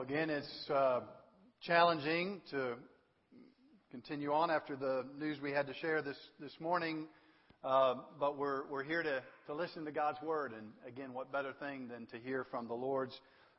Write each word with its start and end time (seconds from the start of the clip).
Again, 0.00 0.30
it's 0.30 0.70
uh, 0.70 1.00
challenging 1.60 2.40
to 2.52 2.76
continue 3.90 4.32
on 4.32 4.50
after 4.50 4.74
the 4.74 5.04
news 5.18 5.38
we 5.42 5.50
had 5.50 5.66
to 5.66 5.74
share 5.74 6.00
this, 6.00 6.16
this 6.38 6.52
morning. 6.58 7.04
Uh, 7.62 7.96
but 8.18 8.38
we're, 8.38 8.66
we're 8.70 8.82
here 8.82 9.02
to, 9.02 9.22
to 9.46 9.54
listen 9.54 9.84
to 9.84 9.92
God's 9.92 10.16
Word. 10.22 10.52
And 10.56 10.68
again, 10.88 11.12
what 11.12 11.30
better 11.30 11.52
thing 11.60 11.86
than 11.88 12.06
to 12.06 12.18
hear 12.18 12.46
from 12.50 12.66
the 12.66 12.72
Lord's 12.72 13.12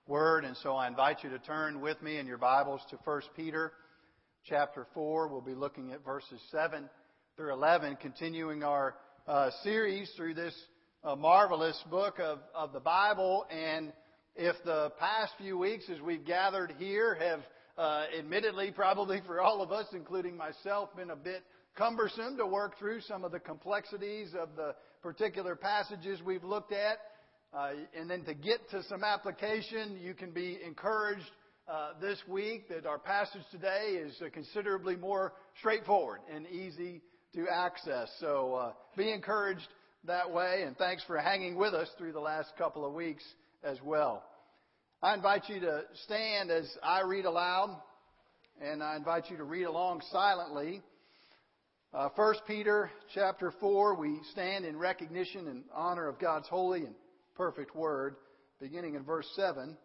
Word? 0.07 0.43
And 0.43 0.57
so 0.63 0.73
I 0.73 0.87
invite 0.87 1.23
you 1.23 1.29
to 1.29 1.37
turn 1.37 1.79
with 1.79 2.01
me 2.01 2.17
in 2.17 2.25
your 2.25 2.39
Bibles 2.39 2.81
to 2.89 2.97
1 3.03 3.21
Peter 3.35 3.73
chapter 4.43 4.87
4. 4.95 5.27
We'll 5.27 5.41
be 5.41 5.53
looking 5.53 5.91
at 5.91 6.03
verses 6.03 6.41
7 6.49 6.89
through 7.37 7.53
11, 7.53 7.97
continuing 8.01 8.63
our 8.63 8.95
uh, 9.27 9.51
series 9.61 10.11
through 10.17 10.33
this 10.33 10.55
uh, 11.03 11.15
marvelous 11.15 11.79
book 11.91 12.19
of, 12.19 12.39
of 12.55 12.73
the 12.73 12.79
Bible. 12.79 13.45
And 13.51 13.93
if 14.35 14.55
the 14.63 14.91
past 14.97 15.33
few 15.37 15.57
weeks 15.57 15.85
as 15.93 15.99
we've 16.01 16.25
gathered 16.25 16.73
here 16.77 17.15
have 17.15 17.41
uh, 17.77 18.05
admittedly, 18.17 18.71
probably 18.71 19.21
for 19.25 19.41
all 19.41 19.61
of 19.61 19.71
us, 19.71 19.87
including 19.93 20.37
myself, 20.37 20.95
been 20.95 21.09
a 21.09 21.15
bit 21.15 21.43
cumbersome 21.75 22.37
to 22.37 22.45
work 22.45 22.77
through 22.79 23.01
some 23.01 23.23
of 23.23 23.31
the 23.31 23.39
complexities 23.39 24.33
of 24.39 24.49
the 24.55 24.73
particular 25.01 25.55
passages 25.55 26.21
we've 26.23 26.43
looked 26.43 26.71
at. 26.71 26.97
Uh, 27.53 27.71
and 27.97 28.09
then 28.09 28.23
to 28.23 28.33
get 28.33 28.69
to 28.69 28.81
some 28.83 29.03
application, 29.03 29.99
you 30.01 30.13
can 30.13 30.31
be 30.31 30.59
encouraged 30.65 31.29
uh, 31.67 31.89
this 31.99 32.17
week 32.27 32.69
that 32.69 32.85
our 32.85 32.99
passage 32.99 33.41
today 33.51 33.99
is 34.01 34.21
considerably 34.33 34.95
more 34.95 35.33
straightforward 35.59 36.19
and 36.33 36.47
easy 36.47 37.01
to 37.35 37.45
access. 37.49 38.09
So 38.19 38.55
uh, 38.55 38.73
be 38.95 39.11
encouraged 39.11 39.67
that 40.05 40.31
way, 40.31 40.63
and 40.65 40.77
thanks 40.77 41.03
for 41.03 41.17
hanging 41.17 41.55
with 41.55 41.73
us 41.73 41.89
through 41.97 42.13
the 42.13 42.19
last 42.19 42.53
couple 42.57 42.85
of 42.85 42.93
weeks 42.93 43.23
as 43.63 43.77
well. 43.83 44.23
I 45.01 45.13
invite 45.13 45.49
you 45.49 45.59
to 45.61 45.83
stand 46.05 46.51
as 46.51 46.69
I 46.83 47.01
read 47.01 47.25
aloud, 47.25 47.75
and 48.61 48.83
I 48.83 48.95
invite 48.95 49.29
you 49.29 49.37
to 49.37 49.43
read 49.43 49.63
along 49.63 50.01
silently. 50.11 50.81
Uh, 51.93 52.09
1 52.15 52.35
Peter 52.47 52.91
chapter 53.13 53.53
4, 53.59 53.95
we 53.95 54.19
stand 54.31 54.65
in 54.65 54.77
recognition 54.77 55.47
and 55.47 55.63
honor 55.73 56.07
of 56.07 56.19
God's 56.19 56.47
holy 56.47 56.81
and 56.81 56.95
perfect 57.35 57.75
word. 57.75 58.15
Beginning 58.59 58.95
in 58.95 59.03
verse 59.03 59.27
7, 59.35 59.75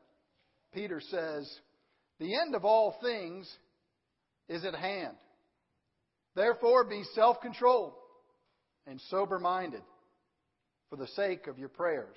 Peter 0.73 1.01
says, 1.01 1.51
The 2.20 2.39
end 2.39 2.55
of 2.55 2.64
all 2.64 2.98
things 3.03 3.51
is 4.48 4.64
at 4.64 4.75
hand. 4.75 5.17
Therefore, 6.34 6.84
be 6.84 7.03
self 7.14 7.41
controlled 7.41 7.95
and 8.86 9.01
sober 9.08 9.39
minded 9.39 9.83
for 10.91 10.97
the 10.97 11.08
sake 11.08 11.47
of 11.47 11.58
your 11.58 11.70
prayers. 11.70 12.17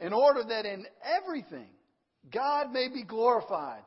in 0.00 0.12
order 0.12 0.42
that 0.44 0.66
in 0.66 0.86
everything 1.02 1.68
God 2.32 2.72
may 2.72 2.88
be 2.88 3.02
glorified 3.04 3.82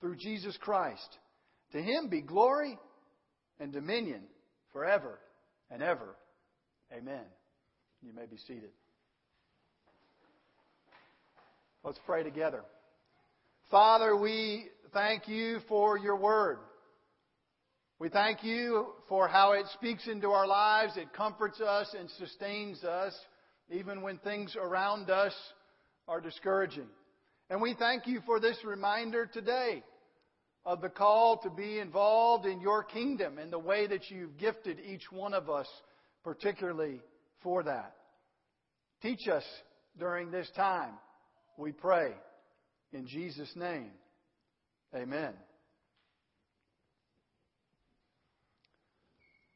through 0.00 0.16
Jesus 0.16 0.56
Christ. 0.60 1.18
To 1.72 1.82
him 1.82 2.08
be 2.08 2.20
glory 2.20 2.78
and 3.58 3.72
dominion 3.72 4.22
forever 4.72 5.18
and 5.70 5.82
ever. 5.82 6.16
Amen. 6.92 7.24
You 8.02 8.12
may 8.14 8.26
be 8.26 8.36
seated. 8.46 8.70
Let's 11.82 11.98
pray 12.04 12.22
together. 12.22 12.62
Father, 13.70 14.16
we 14.16 14.66
thank 14.92 15.28
you 15.28 15.58
for 15.68 15.98
your 15.98 16.16
word. 16.16 16.58
We 17.98 18.08
thank 18.10 18.44
you 18.44 18.88
for 19.08 19.26
how 19.26 19.52
it 19.52 19.66
speaks 19.74 20.06
into 20.06 20.30
our 20.30 20.46
lives, 20.46 20.96
it 20.96 21.12
comforts 21.14 21.60
us 21.60 21.94
and 21.98 22.10
sustains 22.18 22.84
us 22.84 23.14
even 23.70 24.02
when 24.02 24.18
things 24.18 24.56
around 24.60 25.10
us 25.10 25.34
are 26.08 26.20
discouraging. 26.20 26.88
And 27.50 27.60
we 27.60 27.74
thank 27.74 28.06
you 28.06 28.20
for 28.26 28.40
this 28.40 28.56
reminder 28.64 29.26
today 29.26 29.82
of 30.64 30.80
the 30.80 30.88
call 30.88 31.38
to 31.38 31.50
be 31.50 31.78
involved 31.78 32.46
in 32.46 32.60
your 32.60 32.82
kingdom 32.82 33.38
and 33.38 33.52
the 33.52 33.58
way 33.58 33.86
that 33.86 34.10
you've 34.10 34.36
gifted 34.36 34.80
each 34.80 35.10
one 35.12 35.32
of 35.32 35.48
us, 35.48 35.68
particularly 36.24 37.00
for 37.42 37.62
that. 37.62 37.94
Teach 39.02 39.28
us 39.28 39.44
during 39.98 40.30
this 40.30 40.50
time, 40.56 40.94
we 41.56 41.72
pray. 41.72 42.12
In 42.92 43.06
Jesus' 43.06 43.52
name, 43.54 43.90
amen. 44.94 45.32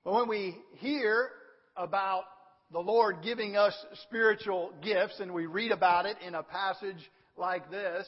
But 0.05 0.15
when 0.15 0.29
we 0.29 0.57
hear 0.77 1.31
about 1.77 2.25
the 2.73 2.81
Lord 2.81 3.17
giving 3.23 3.57
us 3.57 3.75
spiritual 4.05 4.73
gifts, 4.83 5.19
and 5.21 5.33
we 5.33 5.47
read 5.47 5.73
about 5.73 6.07
it 6.07 6.17
in 6.27 6.35
a 6.35 6.43
passage 6.43 7.11
like 7.37 7.71
this, 7.71 8.07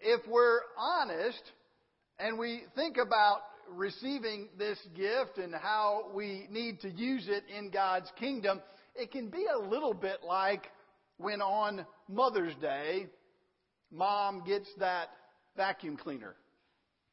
if 0.00 0.20
we're 0.28 0.60
honest 0.76 1.42
and 2.18 2.38
we 2.38 2.64
think 2.74 2.96
about 2.98 3.38
receiving 3.70 4.48
this 4.58 4.78
gift 4.94 5.38
and 5.38 5.54
how 5.54 6.10
we 6.14 6.46
need 6.50 6.80
to 6.80 6.90
use 6.90 7.26
it 7.28 7.44
in 7.56 7.70
God's 7.70 8.10
kingdom, 8.18 8.60
it 8.94 9.10
can 9.10 9.28
be 9.28 9.46
a 9.46 9.58
little 9.58 9.94
bit 9.94 10.18
like 10.26 10.70
when 11.16 11.40
on 11.40 11.86
Mother's 12.08 12.54
Day, 12.60 13.06
mom 13.90 14.42
gets 14.44 14.68
that 14.78 15.08
vacuum 15.56 15.96
cleaner 15.96 16.34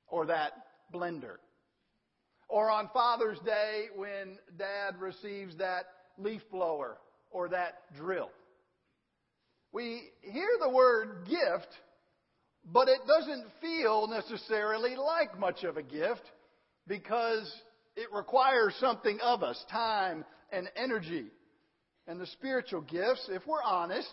or 0.08 0.25
that 0.25 0.53
blender. 0.94 1.36
Or 2.50 2.69
on 2.72 2.90
Father's 2.92 3.40
Day 3.46 3.86
when 3.96 4.40
dad 4.58 5.00
receives 5.00 5.56
that 5.58 5.86
leaf 6.19 6.41
blower 6.52 6.97
or 7.31 7.50
that 7.50 7.75
drill. 7.97 8.30
We 9.72 10.02
hear 10.22 10.50
the 10.59 10.69
word 10.69 11.28
gift, 11.28 11.68
but 12.66 12.88
it 12.88 13.00
doesn't 13.07 13.46
feel 13.62 14.07
necessarily 14.07 14.96
like 14.96 15.40
much 15.40 15.63
of 15.63 15.78
a 15.78 15.84
gift 15.84 16.24
because 16.88 17.52
it 17.96 18.07
requires 18.12 18.74
something 18.80 19.19
of 19.22 19.44
us 19.44 19.63
time 19.72 20.25
and 20.52 20.69
energy. 20.75 21.25
And 22.07 22.19
the 22.19 22.25
spiritual 22.28 22.81
gifts, 22.81 23.30
if 23.30 23.46
we're 23.46 23.63
honest, 23.63 24.12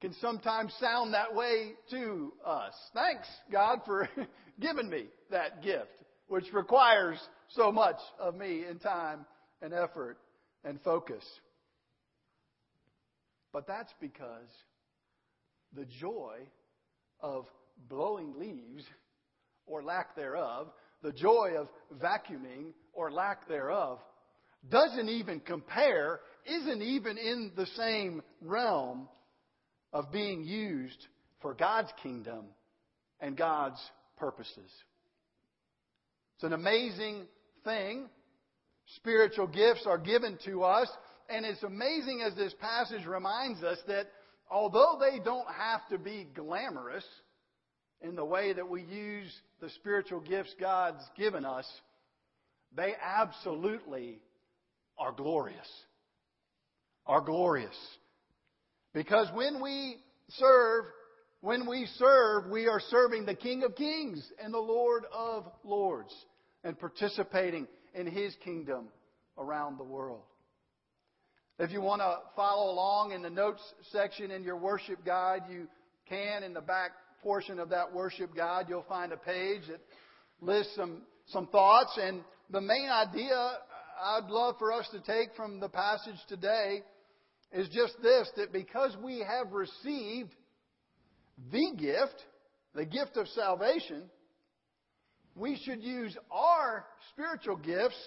can 0.00 0.14
sometimes 0.20 0.72
sound 0.80 1.14
that 1.14 1.34
way 1.34 1.72
to 1.90 2.32
us. 2.46 2.74
Thanks, 2.94 3.26
God, 3.50 3.80
for 3.84 4.08
giving 4.60 4.88
me 4.88 5.06
that 5.30 5.62
gift, 5.62 5.90
which 6.28 6.52
requires 6.52 7.18
so 7.48 7.72
much 7.72 7.98
of 8.20 8.36
me 8.36 8.64
in 8.68 8.78
time 8.78 9.26
and 9.60 9.72
effort 9.72 10.18
and 10.64 10.80
focus. 10.82 11.24
But 13.52 13.66
that's 13.66 13.92
because 14.00 14.48
the 15.74 15.86
joy 16.00 16.38
of 17.20 17.46
blowing 17.88 18.34
leaves 18.38 18.84
or 19.66 19.82
lack 19.82 20.16
thereof, 20.16 20.68
the 21.02 21.12
joy 21.12 21.52
of 21.58 21.68
vacuuming 22.00 22.72
or 22.92 23.10
lack 23.10 23.48
thereof, 23.48 23.98
doesn't 24.70 25.08
even 25.08 25.40
compare, 25.40 26.20
isn't 26.46 26.82
even 26.82 27.18
in 27.18 27.52
the 27.56 27.66
same 27.76 28.22
realm 28.40 29.08
of 29.92 30.12
being 30.12 30.44
used 30.44 31.06
for 31.40 31.54
God's 31.54 31.90
kingdom 32.02 32.46
and 33.20 33.36
God's 33.36 33.80
purposes. 34.16 34.70
It's 36.36 36.44
an 36.44 36.52
amazing 36.52 37.26
thing. 37.64 38.08
Spiritual 38.96 39.46
gifts 39.46 39.86
are 39.86 39.98
given 39.98 40.38
to 40.44 40.62
us 40.64 40.88
and 41.28 41.46
it's 41.46 41.62
amazing 41.62 42.22
as 42.26 42.34
this 42.36 42.54
passage 42.60 43.06
reminds 43.06 43.62
us 43.62 43.78
that 43.86 44.08
although 44.50 44.98
they 45.00 45.18
don't 45.18 45.48
have 45.48 45.80
to 45.90 45.98
be 45.98 46.26
glamorous 46.34 47.06
in 48.02 48.16
the 48.16 48.24
way 48.24 48.52
that 48.52 48.68
we 48.68 48.82
use 48.82 49.32
the 49.60 49.70
spiritual 49.70 50.20
gifts 50.20 50.54
God's 50.60 51.02
given 51.16 51.44
us, 51.44 51.66
they 52.76 52.92
absolutely 53.02 54.18
are 54.98 55.12
glorious. 55.12 55.68
Are 57.06 57.20
glorious. 57.20 57.76
Because 58.92 59.28
when 59.32 59.62
we 59.62 59.96
serve, 60.28 60.84
when 61.40 61.66
we 61.66 61.86
serve, 61.96 62.50
we 62.50 62.66
are 62.68 62.80
serving 62.90 63.24
the 63.24 63.34
King 63.34 63.62
of 63.62 63.74
Kings 63.74 64.22
and 64.42 64.52
the 64.52 64.58
Lord 64.58 65.04
of 65.12 65.46
Lords 65.64 66.14
and 66.62 66.78
participating 66.78 67.66
in 67.94 68.06
His 68.06 68.34
kingdom 68.44 68.88
around 69.38 69.78
the 69.78 69.84
world. 69.84 70.22
If 71.58 71.70
you 71.70 71.80
want 71.80 72.00
to 72.00 72.16
follow 72.34 72.72
along 72.72 73.12
in 73.12 73.22
the 73.22 73.30
notes 73.30 73.62
section 73.90 74.30
in 74.30 74.42
your 74.42 74.56
worship 74.56 75.04
guide, 75.04 75.42
you 75.50 75.68
can 76.08 76.42
in 76.42 76.54
the 76.54 76.60
back 76.60 76.92
portion 77.22 77.58
of 77.58 77.68
that 77.70 77.92
worship 77.92 78.34
guide, 78.34 78.66
you'll 78.68 78.84
find 78.88 79.12
a 79.12 79.16
page 79.16 79.62
that 79.68 79.80
lists 80.40 80.74
some, 80.74 81.02
some 81.28 81.46
thoughts. 81.46 81.98
And 82.00 82.22
the 82.50 82.60
main 82.60 82.88
idea 82.90 83.52
I'd 84.02 84.28
love 84.28 84.56
for 84.58 84.72
us 84.72 84.88
to 84.90 85.00
take 85.00 85.34
from 85.36 85.60
the 85.60 85.68
passage 85.68 86.18
today 86.28 86.82
is 87.52 87.68
just 87.68 87.94
this 88.02 88.28
that 88.36 88.52
because 88.52 88.96
we 89.02 89.18
have 89.18 89.52
received 89.52 90.34
the 91.52 91.72
gift, 91.78 92.24
the 92.74 92.84
gift 92.84 93.16
of 93.16 93.28
salvation, 93.28 94.02
we 95.34 95.60
should 95.64 95.82
use 95.82 96.16
our 96.30 96.84
spiritual 97.10 97.56
gifts 97.56 97.98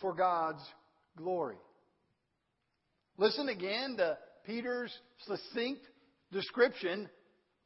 for 0.00 0.14
God's 0.14 0.62
glory. 1.16 1.56
Listen 3.16 3.48
again 3.48 3.96
to 3.98 4.18
Peter's 4.44 4.92
succinct 5.26 5.82
description 6.32 7.08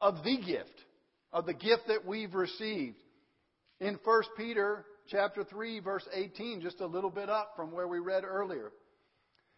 of 0.01 0.23
the 0.23 0.37
gift, 0.37 0.85
of 1.33 1.45
the 1.45 1.53
gift 1.53 1.83
that 1.87 2.05
we've 2.05 2.33
received. 2.33 2.97
In 3.79 3.97
1 4.03 4.21
Peter 4.37 4.85
chapter 5.09 5.43
3 5.43 5.79
verse 5.79 6.07
18, 6.13 6.61
just 6.61 6.81
a 6.81 6.85
little 6.85 7.09
bit 7.09 7.29
up 7.29 7.53
from 7.55 7.71
where 7.71 7.87
we 7.87 7.99
read 7.99 8.23
earlier. 8.23 8.71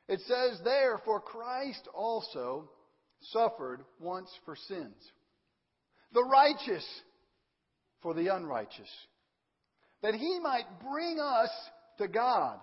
It 0.07 0.19
says 0.21 0.59
there, 0.63 0.99
for 1.05 1.19
Christ 1.19 1.87
also 1.93 2.69
suffered 3.31 3.81
once 3.99 4.29
for 4.45 4.55
sins. 4.55 4.95
The 6.13 6.23
righteous 6.23 6.85
for 8.01 8.13
the 8.13 8.33
unrighteous. 8.33 8.89
That 10.01 10.15
he 10.15 10.39
might 10.41 10.65
bring 10.89 11.19
us 11.19 11.49
to 11.99 12.07
God, 12.07 12.59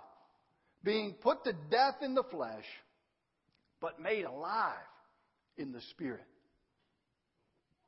being 0.82 1.14
put 1.20 1.44
to 1.44 1.52
death 1.70 1.96
in 2.02 2.14
the 2.14 2.25
flesh, 2.25 2.64
but 3.81 4.00
made 4.00 4.25
alive 4.25 4.75
in 5.56 5.73
the 5.73 5.81
Spirit. 5.90 6.25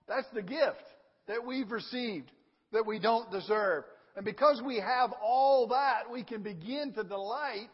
That's 0.07 0.29
the 0.35 0.43
gift 0.43 0.85
that 1.29 1.45
we've 1.45 1.71
received 1.71 2.31
that 2.73 2.87
we 2.87 2.99
don't 2.99 3.31
deserve. 3.31 3.85
And 4.17 4.25
because 4.25 4.61
we 4.65 4.77
have 4.77 5.13
all 5.23 5.69
that, 5.69 6.11
we 6.11 6.25
can 6.25 6.43
begin 6.43 6.93
to 6.95 7.05
delight 7.05 7.71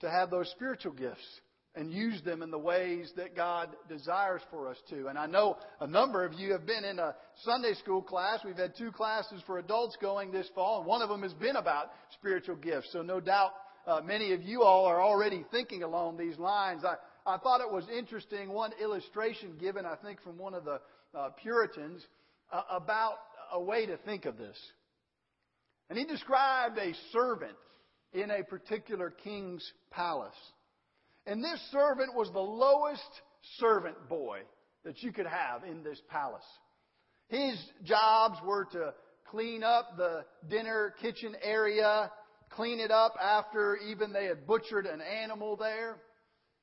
to 0.00 0.10
have 0.10 0.30
those 0.30 0.50
spiritual 0.50 0.92
gifts 0.92 1.40
and 1.74 1.90
use 1.90 2.20
them 2.22 2.42
in 2.42 2.50
the 2.50 2.58
ways 2.58 3.10
that 3.16 3.34
God 3.34 3.70
desires 3.88 4.42
for 4.50 4.68
us 4.68 4.76
to. 4.90 5.06
And 5.06 5.18
I 5.18 5.26
know 5.26 5.56
a 5.80 5.86
number 5.86 6.24
of 6.24 6.34
you 6.34 6.52
have 6.52 6.66
been 6.66 6.84
in 6.84 6.98
a 6.98 7.14
Sunday 7.44 7.72
school 7.74 8.02
class. 8.02 8.40
We've 8.44 8.56
had 8.56 8.76
two 8.76 8.92
classes 8.92 9.42
for 9.46 9.58
adults 9.58 9.96
going 10.00 10.30
this 10.30 10.48
fall, 10.54 10.78
and 10.80 10.86
one 10.86 11.00
of 11.00 11.08
them 11.08 11.22
has 11.22 11.32
been 11.32 11.56
about 11.56 11.90
spiritual 12.12 12.56
gifts. 12.56 12.90
So 12.92 13.00
no 13.00 13.20
doubt 13.20 13.52
uh, 13.86 14.00
many 14.04 14.32
of 14.32 14.42
you 14.42 14.62
all 14.62 14.84
are 14.84 15.02
already 15.02 15.44
thinking 15.50 15.82
along 15.82 16.18
these 16.18 16.38
lines. 16.38 16.84
I, 16.84 16.96
I 17.26 17.38
thought 17.38 17.60
it 17.60 17.72
was 17.72 17.84
interesting, 17.96 18.52
one 18.52 18.72
illustration 18.80 19.56
given, 19.58 19.86
I 19.86 19.96
think, 19.96 20.22
from 20.22 20.36
one 20.36 20.54
of 20.54 20.64
the 20.64 20.80
uh, 21.14 21.30
Puritans 21.42 22.04
uh, 22.52 22.62
about 22.70 23.14
a 23.50 23.60
way 23.60 23.86
to 23.86 23.96
think 23.98 24.26
of 24.26 24.36
this. 24.36 24.58
And 25.88 25.98
he 25.98 26.04
described 26.04 26.78
a 26.78 26.92
servant 27.12 27.56
in 28.12 28.30
a 28.30 28.44
particular 28.44 29.10
king's 29.10 29.72
palace. 29.90 30.34
And 31.26 31.42
this 31.42 31.60
servant 31.70 32.14
was 32.14 32.30
the 32.32 32.40
lowest 32.40 33.02
servant 33.58 34.08
boy 34.08 34.40
that 34.84 35.02
you 35.02 35.12
could 35.12 35.26
have 35.26 35.64
in 35.64 35.82
this 35.82 36.00
palace. 36.08 36.44
His 37.28 37.56
jobs 37.84 38.38
were 38.44 38.66
to 38.72 38.92
clean 39.30 39.62
up 39.62 39.96
the 39.96 40.24
dinner 40.50 40.94
kitchen 41.00 41.34
area, 41.42 42.10
clean 42.50 42.80
it 42.80 42.90
up 42.90 43.14
after 43.20 43.76
even 43.76 44.12
they 44.12 44.26
had 44.26 44.46
butchered 44.46 44.86
an 44.86 45.00
animal 45.00 45.56
there. 45.56 45.96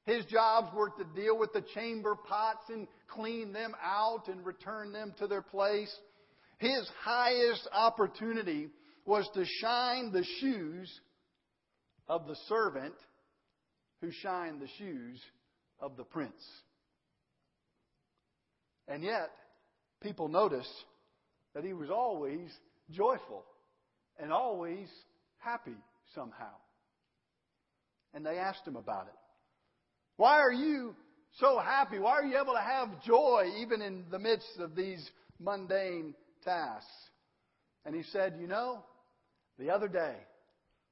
His 0.05 0.25
jobs 0.25 0.67
were 0.75 0.89
to 0.89 1.03
deal 1.15 1.37
with 1.37 1.53
the 1.53 1.63
chamber 1.73 2.15
pots 2.15 2.63
and 2.69 2.87
clean 3.07 3.53
them 3.53 3.73
out 3.83 4.27
and 4.27 4.45
return 4.45 4.91
them 4.91 5.13
to 5.19 5.27
their 5.27 5.41
place. 5.41 5.93
His 6.57 6.89
highest 7.01 7.67
opportunity 7.71 8.69
was 9.05 9.27
to 9.33 9.45
shine 9.45 10.11
the 10.11 10.25
shoes 10.39 10.91
of 12.07 12.27
the 12.27 12.35
servant 12.47 12.95
who 14.01 14.11
shined 14.11 14.61
the 14.61 14.69
shoes 14.77 15.19
of 15.79 15.97
the 15.97 16.03
prince. 16.03 16.43
And 18.87 19.03
yet, 19.03 19.29
people 20.01 20.27
noticed 20.27 20.73
that 21.53 21.63
he 21.63 21.73
was 21.73 21.89
always 21.89 22.49
joyful 22.91 23.43
and 24.19 24.31
always 24.31 24.87
happy 25.37 25.77
somehow. 26.15 26.53
And 28.13 28.25
they 28.25 28.37
asked 28.37 28.65
him 28.65 28.75
about 28.75 29.07
it. 29.07 29.19
Why 30.17 30.39
are 30.39 30.51
you 30.51 30.95
so 31.39 31.59
happy? 31.59 31.99
Why 31.99 32.11
are 32.11 32.23
you 32.23 32.39
able 32.41 32.53
to 32.53 32.59
have 32.59 33.03
joy 33.03 33.51
even 33.59 33.81
in 33.81 34.05
the 34.09 34.19
midst 34.19 34.59
of 34.59 34.75
these 34.75 35.07
mundane 35.39 36.15
tasks? 36.43 36.89
And 37.85 37.95
he 37.95 38.03
said, 38.11 38.35
You 38.39 38.47
know, 38.47 38.83
the 39.57 39.69
other 39.69 39.87
day, 39.87 40.15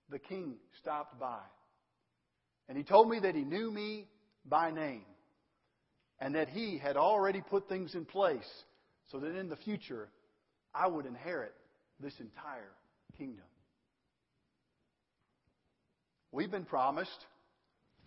the 0.10 0.20
king 0.20 0.56
stopped 0.80 1.20
by 1.20 1.40
and 2.70 2.78
he 2.78 2.84
told 2.84 3.10
me 3.10 3.20
that 3.20 3.36
he 3.36 3.44
knew 3.44 3.72
me 3.72 4.08
by 4.46 4.72
name 4.72 5.06
and 6.20 6.36
that 6.36 6.50
he 6.50 6.78
had 6.78 6.98
already 6.98 7.42
put 7.42 7.70
things 7.70 7.96
in 7.96 8.06
place 8.06 8.48
so 9.12 9.20
that 9.20 9.36
in 9.36 9.50
the 9.50 9.56
future 9.56 10.10
I 10.74 10.88
would 10.88 11.06
inherit 11.06 11.54
this 12.00 12.14
entire 12.20 12.74
kingdom. 13.18 13.46
We've 16.32 16.52
been 16.52 16.66
promised 16.66 17.26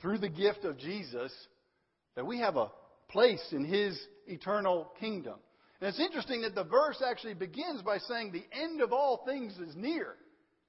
through 0.00 0.18
the 0.18 0.28
gift 0.28 0.64
of 0.64 0.78
Jesus 0.78 1.32
that 2.14 2.26
we 2.26 2.38
have 2.40 2.56
a 2.56 2.70
place 3.08 3.44
in 3.52 3.64
his 3.64 3.98
eternal 4.26 4.92
kingdom. 5.00 5.34
And 5.80 5.88
it's 5.88 6.00
interesting 6.00 6.42
that 6.42 6.54
the 6.54 6.64
verse 6.64 7.02
actually 7.04 7.34
begins 7.34 7.82
by 7.82 7.98
saying 7.98 8.32
the 8.32 8.44
end 8.56 8.82
of 8.82 8.92
all 8.92 9.22
things 9.26 9.56
is 9.58 9.74
near. 9.74 10.14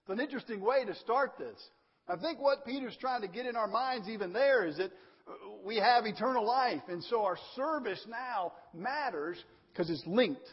It's 0.01 0.09
an 0.09 0.19
interesting 0.19 0.61
way 0.61 0.85
to 0.85 0.95
start 0.95 1.33
this. 1.37 1.59
I 2.07 2.15
think 2.17 2.39
what 2.39 2.65
Peter's 2.65 2.97
trying 2.99 3.21
to 3.21 3.27
get 3.27 3.45
in 3.45 3.55
our 3.55 3.67
minds 3.67 4.09
even 4.09 4.33
there 4.33 4.65
is 4.65 4.77
that 4.77 4.91
uh, 5.27 5.31
we 5.63 5.77
have 5.77 6.05
eternal 6.05 6.45
life, 6.45 6.81
and 6.87 7.03
so 7.03 7.23
our 7.23 7.37
service 7.55 8.03
now 8.07 8.53
matters 8.73 9.37
because 9.71 9.89
it's 9.89 10.03
linked 10.05 10.47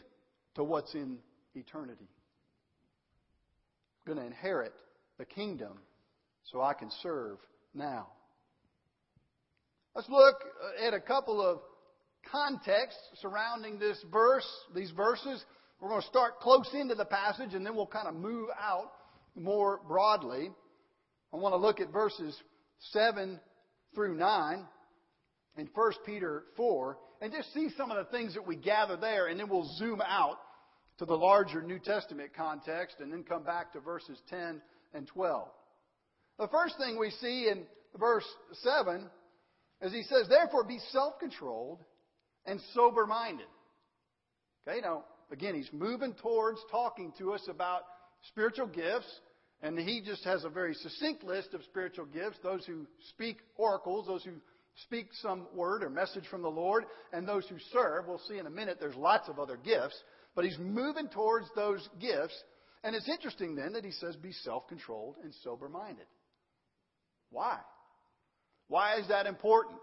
to 0.55 0.63
what's 0.63 0.93
in 0.93 1.17
eternity. 1.55 2.07
I'm 4.07 4.15
going 4.15 4.19
to 4.19 4.25
inherit 4.25 4.73
the 5.17 5.25
kingdom 5.25 5.79
so 6.51 6.61
I 6.61 6.73
can 6.73 6.89
serve 7.01 7.37
now. 7.73 8.07
Let's 9.95 10.09
look 10.09 10.35
uh, 10.81 10.87
at 10.87 10.93
a 10.93 10.99
couple 10.99 11.41
of 11.41 11.59
contexts 12.31 13.01
surrounding 13.21 13.79
this 13.79 13.97
verse, 14.11 14.47
these 14.75 14.91
verses. 14.91 15.43
We're 15.79 15.89
going 15.89 16.01
to 16.01 16.07
start 16.07 16.39
close 16.39 16.69
into 16.73 16.95
the 16.95 17.05
passage 17.05 17.53
and 17.53 17.65
then 17.65 17.75
we'll 17.75 17.87
kind 17.87 18.07
of 18.07 18.13
move 18.13 18.49
out 18.59 18.91
more 19.35 19.79
broadly. 19.87 20.51
I 21.33 21.37
want 21.37 21.53
to 21.53 21.57
look 21.57 21.79
at 21.79 21.91
verses 21.91 22.35
7 22.91 23.39
through 23.93 24.15
9 24.15 24.65
in 25.57 25.69
1 25.73 25.91
Peter 26.05 26.43
4 26.57 26.97
and 27.21 27.31
just 27.31 27.53
see 27.53 27.69
some 27.77 27.91
of 27.91 27.97
the 27.97 28.11
things 28.11 28.33
that 28.33 28.47
we 28.47 28.55
gather 28.55 28.97
there, 28.97 29.27
and 29.27 29.39
then 29.39 29.49
we'll 29.49 29.69
zoom 29.77 30.01
out 30.01 30.37
to 30.97 31.05
the 31.05 31.15
larger 31.15 31.61
New 31.61 31.79
Testament 31.79 32.31
context 32.35 32.97
and 32.99 33.11
then 33.11 33.23
come 33.23 33.43
back 33.43 33.73
to 33.73 33.79
verses 33.79 34.17
10 34.29 34.61
and 34.93 35.07
12. 35.07 35.47
The 36.39 36.47
first 36.47 36.77
thing 36.77 36.97
we 36.97 37.11
see 37.21 37.49
in 37.49 37.63
verse 37.97 38.25
7 38.63 39.09
is 39.81 39.91
he 39.91 40.03
says, 40.03 40.27
Therefore 40.29 40.63
be 40.63 40.79
self 40.91 41.19
controlled 41.19 41.79
and 42.45 42.59
sober 42.73 43.05
minded. 43.05 43.47
Okay, 44.67 44.81
now, 44.81 45.03
again, 45.31 45.55
he's 45.55 45.69
moving 45.71 46.13
towards 46.21 46.59
talking 46.71 47.13
to 47.17 47.33
us 47.33 47.41
about 47.49 47.81
spiritual 48.29 48.67
gifts 48.67 49.19
and 49.61 49.77
he 49.77 50.01
just 50.01 50.23
has 50.23 50.43
a 50.43 50.49
very 50.49 50.73
succinct 50.73 51.23
list 51.23 51.53
of 51.53 51.63
spiritual 51.63 52.05
gifts 52.05 52.37
those 52.43 52.65
who 52.65 52.87
speak 53.09 53.37
oracles, 53.57 54.07
those 54.07 54.23
who 54.23 54.33
speak 54.83 55.07
some 55.21 55.47
word 55.53 55.83
or 55.83 55.89
message 55.89 56.25
from 56.29 56.41
the 56.41 56.49
Lord, 56.49 56.85
and 57.11 57.27
those 57.27 57.45
who 57.47 57.57
serve. 57.73 58.07
We'll 58.07 58.21
see 58.29 58.37
in 58.37 58.47
a 58.47 58.51
minute 58.51 58.77
there's 58.79 58.95
lots 58.95 59.27
of 59.27 59.39
other 59.39 59.57
gifts, 59.57 60.01
but 60.35 60.45
he's 60.45 60.57
moving 60.57 61.09
towards 61.09 61.47
those 61.55 61.87
gifts. 61.99 62.35
And 62.83 62.95
it's 62.95 63.09
interesting 63.09 63.55
then 63.55 63.73
that 63.73 63.83
he 63.83 63.91
says, 63.91 64.15
be 64.15 64.31
self 64.31 64.67
controlled 64.69 65.15
and 65.23 65.33
sober 65.43 65.67
minded. 65.67 66.05
Why? 67.29 67.57
Why 68.69 68.99
is 68.99 69.07
that 69.09 69.25
important? 69.25 69.77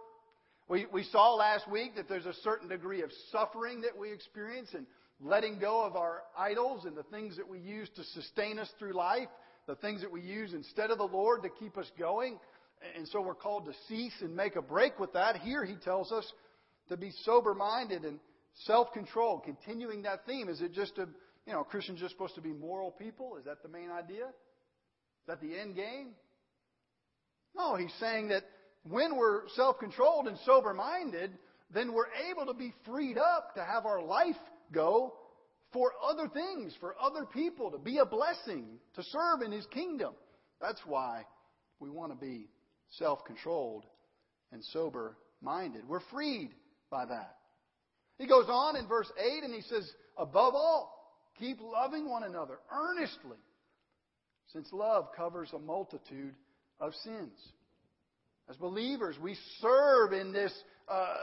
We, 0.69 0.87
we 0.93 1.05
saw 1.05 1.35
last 1.35 1.71
week 1.71 1.95
that 1.97 2.09
there's 2.09 2.27
a 2.27 2.35
certain 2.43 2.69
degree 2.69 3.03
of 3.03 3.11
suffering 3.31 3.83
that 3.83 3.97
we 3.97 4.13
experience 4.13 4.71
and 4.73 4.87
letting 5.21 5.59
go 5.59 5.85
of 5.85 5.97
our 5.97 6.23
idols 6.37 6.85
and 6.87 6.97
the 6.97 7.05
things 7.05 7.37
that 7.37 7.49
we 7.49 7.59
use 7.59 7.89
to 7.97 8.05
sustain 8.05 8.59
us 8.59 8.71
through 8.79 8.95
life 8.95 9.29
the 9.67 9.75
things 9.77 10.01
that 10.01 10.11
we 10.11 10.21
use 10.21 10.53
instead 10.53 10.91
of 10.91 10.99
the 10.99 11.05
Lord 11.05 11.43
to 11.43 11.49
keep 11.49 11.77
us 11.77 11.91
going. 11.99 12.39
And 12.97 13.07
so 13.09 13.21
we're 13.21 13.35
called 13.35 13.67
to 13.67 13.73
cease 13.89 14.15
and 14.21 14.35
make 14.35 14.57
a 14.57 14.63
break 14.63 14.99
with 14.99 15.13
that. 15.15 15.37
Here 15.37 15.65
he 15.65 15.77
tells 15.77 16.13
us 16.13 16.31
to 16.89 16.97
be 16.97 17.11
sober 17.25 17.55
minded 17.55 18.05
and 18.05 18.19
self 18.65 18.93
controlled, 18.93 19.45
continuing 19.45 20.03
that 20.03 20.25
theme. 20.27 20.49
Is 20.49 20.61
it 20.61 20.73
just 20.73 20.97
a, 20.99 21.09
you 21.47 21.53
know, 21.53 21.65
Christians 21.65 22.01
just 22.01 22.13
supposed 22.13 22.35
to 22.37 22.41
be 22.41 22.53
moral 22.53 22.91
people? 22.91 23.37
Is 23.39 23.45
that 23.47 23.63
the 23.63 23.69
main 23.69 23.91
idea? 23.91 24.27
Is 24.27 25.27
that 25.27 25.41
the 25.41 25.59
end 25.59 25.75
game? 25.75 26.11
No, 27.57 27.75
he's 27.77 27.93
saying 27.99 28.29
that 28.29 28.45
when 28.85 29.17
we're 29.17 29.49
self 29.57 29.79
controlled 29.79 30.29
and 30.29 30.39
sober 30.45 30.75
minded, 30.75 31.33
then 31.73 31.93
we're 31.93 32.13
able 32.31 32.47
to 32.47 32.55
be 32.55 32.73
freed 32.85 33.19
up 33.19 33.55
to 33.55 33.65
have 33.65 33.87
our 33.87 34.03
life 34.03 34.37
go 34.73 35.15
for 35.77 35.93
other 36.03 36.27
things, 36.27 36.75
for 36.81 36.97
other 36.99 37.27
people, 37.27 37.71
to 37.71 37.77
be 37.77 37.99
a 37.99 38.07
blessing, 38.07 38.65
to 38.95 39.03
serve 39.03 39.43
in 39.45 39.53
His 39.53 39.67
kingdom. 39.67 40.15
That's 40.59 40.81
why 40.87 41.27
we 41.81 41.91
want 41.91 42.13
to 42.13 42.19
be 42.19 42.49
self 42.93 43.27
controlled 43.27 43.85
and 44.53 44.65
sober 44.73 45.19
minded. 45.43 45.87
We're 45.87 46.01
freed 46.11 46.53
by 46.91 47.05
that. 47.05 47.37
He 48.19 48.27
goes 48.27 48.47
on 48.49 48.77
in 48.77 48.89
verse 48.89 49.13
8 49.19 49.45
and 49.45 49.55
he 49.55 49.61
says, 49.61 49.87
Above 50.17 50.55
all, 50.55 51.13
keep 51.39 51.59
loving 51.61 52.09
one 52.09 52.23
another 52.23 52.57
earnestly, 52.73 53.37
since 54.55 54.73
love 54.73 55.09
covers 55.15 55.51
a 55.55 55.59
multitude 55.59 56.33
of 56.81 56.95
sins. 57.05 57.39
As 58.49 58.57
believers, 58.57 59.17
we 59.21 59.37
serve 59.61 60.15
in 60.15 60.33
this 60.33 60.55
uh, 60.89 60.93
uh, 60.95 61.17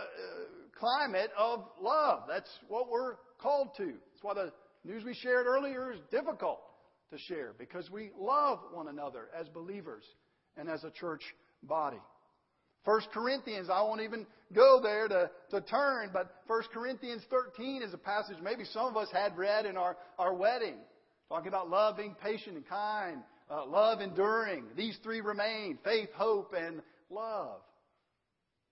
climate 0.77 1.31
of 1.35 1.63
love. 1.81 2.25
That's 2.27 2.51
what 2.67 2.91
we're 2.91 3.15
called 3.43 3.75
to. 3.77 3.85
That's 3.85 4.23
why 4.23 4.33
the 4.33 4.51
news 4.85 5.03
we 5.03 5.13
shared 5.13 5.45
earlier 5.45 5.91
is 5.91 5.99
difficult 6.09 6.59
to 7.11 7.17
share 7.19 7.53
because 7.59 7.91
we 7.91 8.11
love 8.17 8.59
one 8.71 8.87
another 8.87 9.27
as 9.37 9.47
believers 9.49 10.03
and 10.57 10.69
as 10.69 10.83
a 10.83 10.89
church 10.89 11.21
body. 11.61 11.99
1 12.85 13.01
Corinthians, 13.13 13.69
I 13.69 13.81
won't 13.81 14.01
even 14.01 14.25
go 14.53 14.79
there 14.81 15.07
to, 15.07 15.29
to 15.51 15.61
turn, 15.61 16.09
but 16.11 16.33
1 16.47 16.63
Corinthians 16.73 17.21
13 17.29 17.81
is 17.81 17.93
a 17.93 17.97
passage 17.97 18.37
maybe 18.43 18.65
some 18.65 18.85
of 18.87 18.97
us 18.97 19.07
had 19.13 19.37
read 19.37 19.65
in 19.65 19.77
our, 19.77 19.95
our 20.17 20.33
wedding, 20.33 20.75
talking 21.29 21.47
about 21.47 21.69
love 21.69 21.97
being 21.97 22.15
patient 22.21 22.57
and 22.57 22.67
kind, 22.67 23.19
uh, 23.49 23.65
love 23.65 24.01
enduring. 24.01 24.65
These 24.75 24.97
three 25.03 25.21
remain 25.21 25.77
faith, 25.83 26.09
hope, 26.15 26.53
and 26.57 26.81
love. 27.09 27.61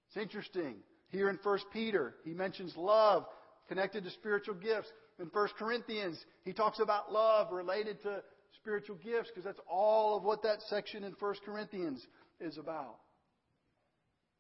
It's 0.08 0.18
interesting. 0.18 0.76
Here 1.08 1.30
in 1.30 1.40
1 1.42 1.60
Peter, 1.72 2.16
he 2.26 2.34
mentions 2.34 2.76
love 2.76 3.26
connected 3.68 4.04
to 4.04 4.12
spiritual 4.12 4.56
gifts. 4.56 4.92
In 5.20 5.28
1 5.28 5.48
Corinthians, 5.58 6.18
he 6.44 6.54
talks 6.54 6.80
about 6.80 7.12
love 7.12 7.52
related 7.52 8.02
to 8.04 8.22
spiritual 8.56 8.98
gifts 9.04 9.30
because 9.30 9.44
that's 9.44 9.60
all 9.70 10.18
of 10.18 10.24
what 10.24 10.44
that 10.44 10.62
section 10.70 11.04
in 11.04 11.14
1 11.20 11.36
Corinthians 11.46 12.06
is 12.40 12.58
about. 12.58 12.98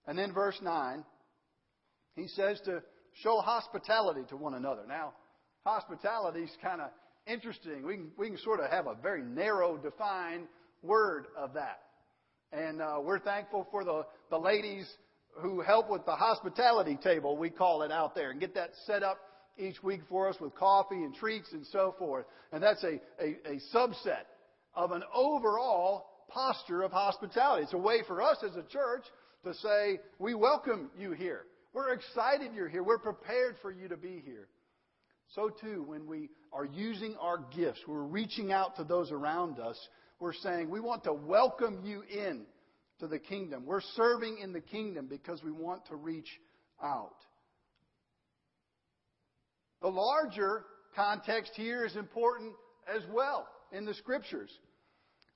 And 0.07 0.17
then 0.17 0.33
verse 0.33 0.59
9, 0.61 1.03
he 2.15 2.27
says 2.27 2.59
to 2.65 2.81
show 3.21 3.39
hospitality 3.39 4.21
to 4.29 4.37
one 4.37 4.55
another. 4.55 4.83
Now, 4.87 5.13
hospitality 5.65 6.41
is 6.41 6.51
kind 6.61 6.81
of 6.81 6.89
interesting. 7.27 7.85
We 7.85 7.95
can, 7.95 8.11
we 8.17 8.27
can 8.27 8.37
sort 8.39 8.59
of 8.59 8.69
have 8.71 8.87
a 8.87 8.95
very 8.95 9.21
narrow, 9.21 9.77
defined 9.77 10.47
word 10.81 11.27
of 11.37 11.53
that. 11.53 11.79
And 12.51 12.81
uh, 12.81 12.97
we're 13.01 13.19
thankful 13.19 13.67
for 13.71 13.83
the, 13.83 14.03
the 14.29 14.37
ladies 14.37 14.87
who 15.35 15.61
help 15.61 15.89
with 15.89 16.05
the 16.05 16.15
hospitality 16.15 16.97
table, 17.01 17.37
we 17.37 17.49
call 17.49 17.83
it 17.83 17.91
out 17.91 18.15
there, 18.15 18.31
and 18.31 18.39
get 18.39 18.55
that 18.55 18.71
set 18.85 19.03
up 19.03 19.19
each 19.57 19.81
week 19.83 20.01
for 20.09 20.27
us 20.27 20.35
with 20.39 20.55
coffee 20.55 21.03
and 21.03 21.13
treats 21.15 21.51
and 21.51 21.65
so 21.67 21.95
forth. 21.97 22.25
And 22.51 22.61
that's 22.61 22.83
a, 22.83 22.99
a, 23.19 23.37
a 23.45 23.59
subset 23.73 24.25
of 24.75 24.91
an 24.91 25.03
overall 25.13 26.07
posture 26.29 26.81
of 26.81 26.91
hospitality. 26.91 27.63
It's 27.63 27.73
a 27.73 27.77
way 27.77 28.01
for 28.07 28.21
us 28.21 28.37
as 28.43 28.55
a 28.55 28.63
church 28.63 29.03
to 29.43 29.53
say, 29.55 29.99
we 30.19 30.33
welcome 30.33 30.89
you 30.97 31.11
here. 31.11 31.41
We're 31.73 31.93
excited 31.93 32.51
you're 32.53 32.69
here. 32.69 32.83
We're 32.83 32.99
prepared 32.99 33.55
for 33.61 33.71
you 33.71 33.87
to 33.87 33.97
be 33.97 34.21
here. 34.25 34.47
So 35.35 35.49
too, 35.49 35.83
when 35.87 36.05
we 36.05 36.29
are 36.51 36.65
using 36.65 37.15
our 37.19 37.39
gifts, 37.55 37.79
we're 37.87 38.03
reaching 38.03 38.51
out 38.51 38.75
to 38.77 38.83
those 38.83 39.11
around 39.11 39.59
us. 39.59 39.77
We're 40.19 40.33
saying, 40.33 40.69
we 40.69 40.79
want 40.79 41.05
to 41.05 41.13
welcome 41.13 41.79
you 41.83 42.03
in 42.03 42.41
to 43.01 43.07
the 43.07 43.19
kingdom. 43.19 43.65
We're 43.65 43.81
serving 43.95 44.37
in 44.37 44.53
the 44.53 44.61
kingdom 44.61 45.07
because 45.07 45.43
we 45.43 45.51
want 45.51 45.85
to 45.87 45.95
reach 45.95 46.29
out. 46.81 47.15
The 49.81 49.89
larger 49.89 50.63
context 50.95 51.51
here 51.55 51.83
is 51.83 51.95
important 51.95 52.53
as 52.87 53.01
well 53.11 53.47
in 53.71 53.85
the 53.85 53.95
scriptures. 53.95 54.51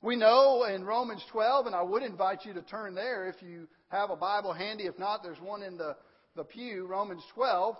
We 0.01 0.15
know 0.15 0.65
in 0.65 0.83
Romans 0.83 1.23
12, 1.31 1.65
and 1.65 1.75
I 1.75 1.81
would 1.81 2.03
invite 2.03 2.45
you 2.45 2.53
to 2.53 2.61
turn 2.61 2.93
there 2.93 3.27
if 3.27 3.41
you 3.41 3.67
have 3.89 4.11
a 4.11 4.15
Bible 4.15 4.53
handy. 4.53 4.85
If 4.85 4.99
not, 4.99 5.23
there's 5.23 5.41
one 5.41 5.63
in 5.63 5.77
the, 5.77 5.95
the 6.35 6.43
pew, 6.43 6.85
Romans 6.85 7.23
12. 7.33 7.75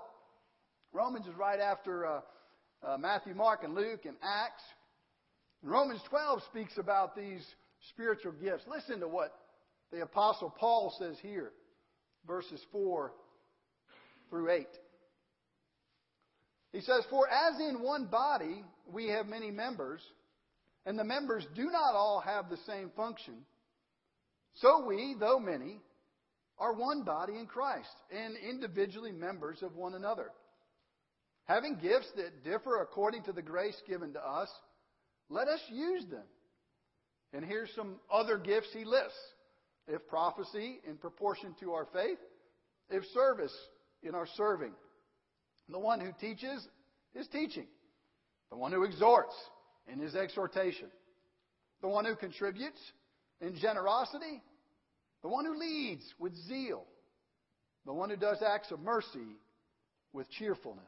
Romans 0.94 1.28
is 1.28 1.36
right 1.36 1.60
after 1.60 2.08
uh, 2.08 2.22
uh, 2.82 2.98
Matthew, 2.98 3.36
Mark, 3.36 3.64
and 3.64 3.76
Luke, 3.76 4.06
and 4.06 4.16
Acts. 4.24 4.64
Romans 5.62 6.02
12 6.10 6.42
speaks 6.50 6.78
about 6.80 7.16
these 7.16 7.46
spiritual 7.90 8.32
gifts. 8.32 8.64
Listen 8.68 9.00
to 9.02 9.08
what 9.08 9.36
the 9.96 10.04
Apostle 10.04 10.54
Paul 10.60 10.94
says 11.00 11.16
here, 11.22 11.54
verses 12.28 12.62
4 12.74 13.14
through 14.30 14.52
8. 14.52 14.68
He 16.74 16.82
says, 16.82 17.04
For 17.10 17.26
as 17.30 17.60
in 17.62 17.82
one 17.82 18.08
body 18.08 18.66
we 18.92 19.08
have 19.08 19.26
many 19.26 19.52
members, 19.52 20.02
and 20.86 21.00
the 21.00 21.06
members 21.06 21.48
do 21.56 21.66
not 21.72 21.96
all 21.96 22.22
have 22.26 22.50
the 22.50 22.58
same 22.68 22.92
function, 22.98 23.36
so 24.56 24.86
we, 24.86 25.16
though 25.18 25.40
many, 25.40 25.80
are 26.58 26.74
one 26.74 27.04
body 27.04 27.38
in 27.40 27.46
Christ, 27.46 27.88
and 28.12 28.36
individually 28.38 29.14
members 29.14 29.62
of 29.62 29.78
one 29.78 29.94
another. 29.94 30.32
Having 31.46 31.80
gifts 31.82 32.12
that 32.18 32.44
differ 32.44 32.82
according 32.82 33.24
to 33.24 33.32
the 33.32 33.42
grace 33.42 33.82
given 33.88 34.12
to 34.14 34.20
us, 34.20 34.50
let 35.30 35.48
us 35.48 35.62
use 35.70 36.06
them. 36.12 36.26
And 37.32 37.46
here's 37.46 37.70
some 37.76 37.96
other 38.12 38.38
gifts 38.38 38.68
he 38.74 38.84
lists. 38.84 39.18
If 39.88 40.08
prophecy, 40.08 40.80
in 40.88 40.98
proportion 40.98 41.56
to 41.60 41.74
our 41.74 41.88
faith. 41.94 42.18
If 42.90 43.04
service, 43.14 43.54
in 44.04 44.16
our 44.16 44.28
serving. 44.36 44.74
The 45.70 45.80
one 45.80 46.00
who 46.00 46.12
teaches 46.20 46.68
is 47.14 47.28
teaching. 47.28 47.68
The 48.52 48.58
one 48.58 48.72
who 48.72 48.84
exhorts, 48.84 49.34
in 49.92 50.00
his 50.00 50.16
exhortation. 50.16 50.88
The 51.82 51.88
one 51.88 52.06
who 52.06 52.16
contributes 52.16 52.80
in 53.42 53.56
generosity. 53.58 54.42
The 55.22 55.30
one 55.30 55.46
who 55.46 55.58
leads 55.58 56.04
with 56.20 56.36
zeal. 56.48 56.86
The 57.86 57.94
one 57.94 58.10
who 58.10 58.16
does 58.16 58.42
acts 58.42 58.72
of 58.72 58.80
mercy 58.80 59.38
with 60.14 60.30
cheerfulness. 60.32 60.86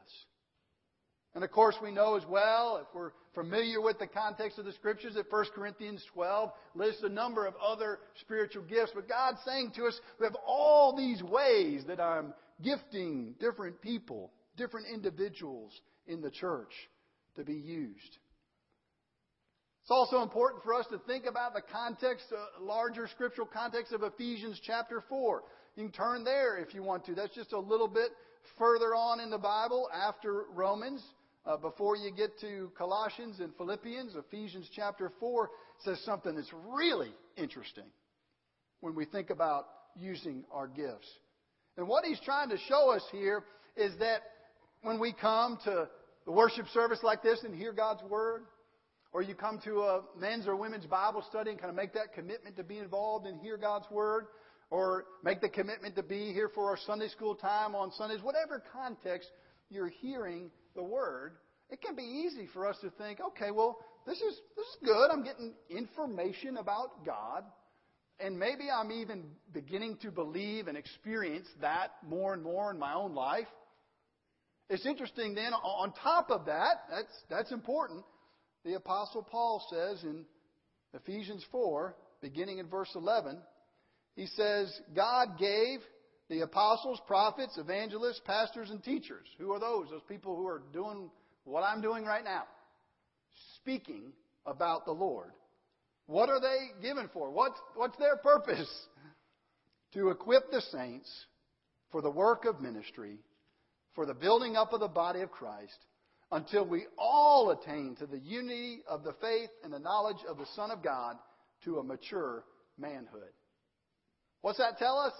And 1.34 1.44
of 1.44 1.50
course, 1.50 1.76
we 1.82 1.90
know 1.90 2.16
as 2.16 2.24
well, 2.26 2.78
if 2.82 2.94
we're 2.94 3.12
familiar 3.34 3.80
with 3.80 3.98
the 3.98 4.06
context 4.06 4.58
of 4.58 4.64
the 4.64 4.72
scriptures, 4.72 5.14
that 5.14 5.30
1 5.30 5.44
Corinthians 5.54 6.04
12 6.12 6.50
lists 6.74 7.02
a 7.02 7.08
number 7.08 7.46
of 7.46 7.54
other 7.64 8.00
spiritual 8.20 8.64
gifts. 8.64 8.92
But 8.94 9.08
God's 9.08 9.38
saying 9.44 9.72
to 9.76 9.86
us, 9.86 10.00
we 10.18 10.26
have 10.26 10.36
all 10.46 10.96
these 10.96 11.22
ways 11.22 11.82
that 11.86 12.00
I'm 12.00 12.32
gifting 12.62 13.34
different 13.38 13.80
people, 13.80 14.32
different 14.56 14.86
individuals 14.92 15.72
in 16.06 16.20
the 16.20 16.30
church 16.30 16.72
to 17.36 17.44
be 17.44 17.54
used. 17.54 18.18
It's 19.82 19.90
also 19.90 20.22
important 20.22 20.62
for 20.64 20.74
us 20.74 20.86
to 20.90 20.98
think 21.06 21.24
about 21.24 21.54
the 21.54 21.62
context, 21.62 22.26
uh, 22.30 22.62
larger 22.62 23.08
scriptural 23.08 23.46
context 23.46 23.92
of 23.92 24.02
Ephesians 24.02 24.60
chapter 24.62 25.02
4. 25.08 25.42
You 25.76 25.84
can 25.84 25.92
turn 25.92 26.24
there 26.24 26.58
if 26.58 26.74
you 26.74 26.82
want 26.82 27.06
to. 27.06 27.14
That's 27.14 27.34
just 27.34 27.52
a 27.52 27.58
little 27.58 27.88
bit 27.88 28.10
further 28.58 28.94
on 28.94 29.20
in 29.20 29.30
the 29.30 29.38
Bible 29.38 29.88
after 29.94 30.44
Romans. 30.52 31.02
Uh, 31.48 31.56
before 31.56 31.96
you 31.96 32.10
get 32.10 32.38
to 32.38 32.70
Colossians 32.76 33.40
and 33.40 33.56
Philippians, 33.56 34.14
Ephesians 34.14 34.68
chapter 34.76 35.10
4 35.18 35.48
says 35.82 35.98
something 36.04 36.34
that's 36.34 36.52
really 36.68 37.10
interesting 37.38 37.86
when 38.80 38.94
we 38.94 39.06
think 39.06 39.30
about 39.30 39.64
using 39.98 40.44
our 40.52 40.68
gifts. 40.68 41.08
And 41.78 41.88
what 41.88 42.04
he's 42.04 42.20
trying 42.20 42.50
to 42.50 42.58
show 42.68 42.90
us 42.90 43.02
here 43.10 43.44
is 43.78 43.96
that 43.98 44.20
when 44.82 45.00
we 45.00 45.14
come 45.14 45.58
to 45.64 45.88
the 46.26 46.32
worship 46.32 46.66
service 46.74 46.98
like 47.02 47.22
this 47.22 47.42
and 47.42 47.54
hear 47.54 47.72
God's 47.72 48.02
Word, 48.02 48.42
or 49.14 49.22
you 49.22 49.34
come 49.34 49.58
to 49.64 49.80
a 49.80 50.02
men's 50.20 50.46
or 50.46 50.54
women's 50.54 50.84
Bible 50.84 51.24
study 51.30 51.52
and 51.52 51.58
kind 51.58 51.70
of 51.70 51.76
make 51.76 51.94
that 51.94 52.12
commitment 52.14 52.58
to 52.58 52.62
be 52.62 52.76
involved 52.76 53.26
and 53.26 53.40
hear 53.40 53.56
God's 53.56 53.86
Word, 53.90 54.26
or 54.68 55.06
make 55.24 55.40
the 55.40 55.48
commitment 55.48 55.96
to 55.96 56.02
be 56.02 56.30
here 56.34 56.50
for 56.54 56.68
our 56.68 56.76
Sunday 56.84 57.08
school 57.08 57.34
time 57.34 57.74
on 57.74 57.90
Sundays, 57.92 58.20
whatever 58.22 58.62
context 58.70 59.30
you're 59.70 59.88
hearing 59.88 60.50
the 60.78 60.84
Word, 60.84 61.32
it 61.70 61.82
can 61.82 61.94
be 61.96 62.02
easy 62.02 62.48
for 62.54 62.66
us 62.66 62.76
to 62.80 62.90
think, 62.90 63.18
okay, 63.20 63.50
well, 63.50 63.78
this 64.06 64.16
is, 64.18 64.40
this 64.56 64.66
is 64.66 64.76
good. 64.84 65.10
I'm 65.10 65.24
getting 65.24 65.52
information 65.68 66.56
about 66.56 67.04
God. 67.04 67.44
And 68.20 68.38
maybe 68.38 68.64
I'm 68.74 68.90
even 68.90 69.24
beginning 69.52 69.98
to 70.02 70.10
believe 70.10 70.66
and 70.66 70.78
experience 70.78 71.46
that 71.60 71.90
more 72.08 72.32
and 72.32 72.42
more 72.42 72.70
in 72.70 72.78
my 72.78 72.94
own 72.94 73.14
life. 73.14 73.46
It's 74.70 74.86
interesting 74.86 75.34
then, 75.34 75.52
on 75.52 75.92
top 76.02 76.30
of 76.30 76.46
that, 76.46 76.84
that's, 76.90 77.12
that's 77.28 77.52
important 77.52 78.04
the 78.64 78.74
Apostle 78.74 79.22
Paul 79.22 79.64
says 79.70 80.02
in 80.02 80.24
Ephesians 80.92 81.44
4, 81.50 81.94
beginning 82.20 82.58
in 82.58 82.68
verse 82.68 82.90
11, 82.94 83.38
he 84.14 84.26
says, 84.26 84.72
God 84.94 85.38
gave 85.38 85.80
the 86.28 86.40
apostles, 86.40 87.00
prophets, 87.06 87.56
evangelists, 87.56 88.20
pastors, 88.24 88.70
and 88.70 88.82
teachers. 88.82 89.26
Who 89.38 89.52
are 89.52 89.60
those? 89.60 89.88
Those 89.90 90.02
people 90.08 90.36
who 90.36 90.46
are 90.46 90.62
doing 90.72 91.10
what 91.44 91.62
I'm 91.62 91.80
doing 91.80 92.04
right 92.04 92.24
now. 92.24 92.44
Speaking 93.56 94.12
about 94.46 94.84
the 94.84 94.92
Lord. 94.92 95.30
What 96.06 96.28
are 96.28 96.40
they 96.40 96.80
given 96.82 97.08
for? 97.12 97.30
What's, 97.30 97.58
what's 97.74 97.96
their 97.98 98.16
purpose? 98.16 98.70
To 99.94 100.10
equip 100.10 100.50
the 100.50 100.60
saints 100.60 101.10
for 101.90 102.02
the 102.02 102.10
work 102.10 102.44
of 102.44 102.60
ministry, 102.60 103.16
for 103.94 104.04
the 104.04 104.12
building 104.12 104.54
up 104.54 104.74
of 104.74 104.80
the 104.80 104.86
body 104.86 105.22
of 105.22 105.30
Christ, 105.30 105.78
until 106.30 106.66
we 106.66 106.84
all 106.98 107.50
attain 107.50 107.96
to 107.96 108.06
the 108.06 108.18
unity 108.18 108.80
of 108.86 109.02
the 109.02 109.14
faith 109.14 109.48
and 109.64 109.72
the 109.72 109.78
knowledge 109.78 110.18
of 110.28 110.36
the 110.36 110.44
Son 110.54 110.70
of 110.70 110.82
God 110.82 111.16
to 111.64 111.78
a 111.78 111.82
mature 111.82 112.44
manhood. 112.78 113.32
What's 114.42 114.58
that 114.58 114.76
tell 114.78 114.98
us? 114.98 115.14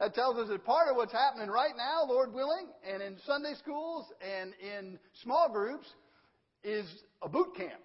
That 0.00 0.14
tells 0.14 0.36
us 0.38 0.48
that 0.48 0.64
part 0.64 0.88
of 0.88 0.96
what's 0.96 1.12
happening 1.12 1.48
right 1.48 1.74
now, 1.76 2.04
Lord 2.08 2.32
willing, 2.32 2.66
and 2.90 3.02
in 3.02 3.16
Sunday 3.26 3.54
schools 3.58 4.06
and 4.20 4.52
in 4.60 4.98
small 5.22 5.48
groups 5.52 5.86
is 6.64 6.86
a 7.22 7.28
boot 7.28 7.54
camp. 7.56 7.80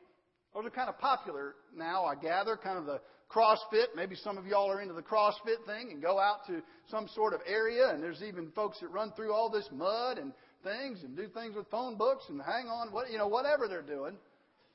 Those 0.55 0.65
are 0.65 0.71
kind 0.71 0.89
of 0.89 0.97
popular 0.97 1.55
now, 1.75 2.05
I 2.05 2.15
gather, 2.15 2.57
kind 2.57 2.79
of 2.79 2.85
the 2.85 2.99
CrossFit. 3.31 3.95
Maybe 3.95 4.15
some 4.15 4.39
of 4.39 4.47
y'all 4.47 4.71
are 4.71 4.81
into 4.81 4.95
the 4.95 5.03
CrossFit 5.03 5.63
thing 5.67 5.91
and 5.91 6.01
go 6.01 6.19
out 6.19 6.47
to 6.47 6.61
some 6.89 7.07
sort 7.13 7.33
of 7.33 7.41
area, 7.45 7.89
and 7.89 8.01
there's 8.01 8.23
even 8.23 8.51
folks 8.51 8.79
that 8.79 8.87
run 8.87 9.11
through 9.15 9.31
all 9.31 9.49
this 9.51 9.69
mud 9.71 10.17
and 10.17 10.33
things 10.63 11.03
and 11.03 11.15
do 11.15 11.27
things 11.27 11.55
with 11.55 11.69
phone 11.69 11.95
books 11.95 12.23
and 12.29 12.41
hang 12.41 12.67
on, 12.67 12.91
what, 12.91 13.11
you 13.11 13.19
know, 13.19 13.27
whatever 13.27 13.67
they're 13.67 13.83
doing. 13.83 14.15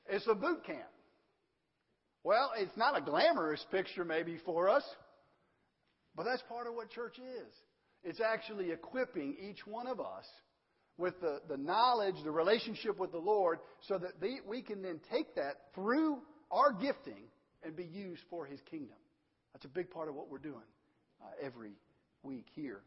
It's 0.09 0.27
a 0.29 0.35
boot 0.35 0.65
camp. 0.65 0.89
Well, 2.23 2.53
it's 2.57 2.77
not 2.77 2.97
a 2.97 3.03
glamorous 3.03 3.65
picture 3.71 4.05
maybe 4.05 4.39
for 4.47 4.69
us, 4.69 4.85
but 6.17 6.25
that's 6.25 6.43
part 6.49 6.67
of 6.67 6.75
what 6.75 6.91
church 6.91 7.19
is. 7.19 7.53
It's 8.03 8.21
actually 8.21 8.71
equipping 8.71 9.37
each 9.41 9.67
one 9.67 9.87
of 9.87 9.99
us 10.01 10.27
with 10.97 11.21
the, 11.21 11.41
the 11.49 11.57
knowledge, 11.57 12.15
the 12.23 12.31
relationship 12.31 12.99
with 12.99 13.11
the 13.13 13.19
Lord, 13.19 13.59
so 13.89 13.99
that 13.99 14.21
they, 14.21 14.37
we 14.47 14.63
can 14.63 14.83
then 14.83 15.01
take 15.11 15.35
that 15.35 15.55
through 15.75 16.19
our 16.51 16.73
gifting 16.73 17.25
and 17.65 17.75
be 17.75 17.85
used 17.85 18.23
for 18.31 18.47
His 18.47 18.61
kingdom. 18.71 18.97
That's 19.53 19.65
a 19.65 19.69
big 19.69 19.91
part 19.91 20.09
of 20.09 20.15
what 20.15 20.29
we're 20.29 20.39
doing 20.39 20.55
uh, 21.23 21.27
every 21.43 21.73
week 22.23 22.47
here. 22.55 22.83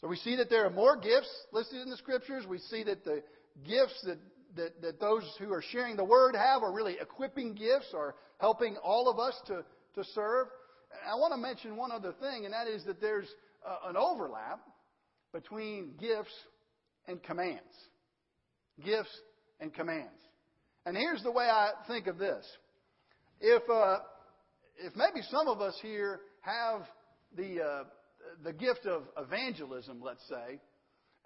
So 0.00 0.08
we 0.08 0.16
see 0.16 0.36
that 0.36 0.50
there 0.50 0.66
are 0.66 0.70
more 0.70 0.96
gifts 0.96 1.30
listed 1.52 1.80
in 1.80 1.90
the 1.90 1.96
Scriptures. 1.96 2.44
We 2.48 2.58
see 2.58 2.82
that 2.84 3.04
the 3.04 3.22
gifts 3.64 4.02
that, 4.04 4.18
that, 4.56 4.82
that 4.82 5.00
those 5.00 5.22
who 5.38 5.52
are 5.52 5.62
sharing 5.70 5.96
the 5.96 6.04
Word 6.04 6.34
have 6.34 6.62
are 6.62 6.72
really 6.72 6.96
equipping 7.00 7.54
gifts, 7.54 7.92
are 7.94 8.16
helping 8.40 8.76
all 8.82 9.08
of 9.08 9.20
us 9.20 9.40
to, 9.46 9.64
to 9.94 10.04
serve. 10.12 10.48
I 11.10 11.14
want 11.16 11.32
to 11.32 11.38
mention 11.38 11.76
one 11.76 11.92
other 11.92 12.12
thing, 12.20 12.44
and 12.44 12.54
that 12.54 12.66
is 12.66 12.84
that 12.84 13.00
there's 13.00 13.28
uh, 13.66 13.88
an 13.90 13.96
overlap 13.96 14.60
between 15.32 15.94
gifts 16.00 16.34
and 17.06 17.22
commands. 17.22 17.60
Gifts 18.84 19.10
and 19.60 19.72
commands. 19.72 20.10
And 20.84 20.96
here's 20.96 21.22
the 21.22 21.30
way 21.30 21.44
I 21.44 21.70
think 21.86 22.06
of 22.06 22.18
this. 22.18 22.44
If, 23.40 23.62
uh, 23.70 23.98
if 24.78 24.94
maybe 24.96 25.24
some 25.30 25.48
of 25.48 25.60
us 25.60 25.78
here 25.82 26.20
have 26.40 26.82
the, 27.36 27.62
uh, 27.62 27.84
the 28.44 28.52
gift 28.52 28.86
of 28.86 29.04
evangelism, 29.16 30.00
let's 30.04 30.26
say, 30.28 30.60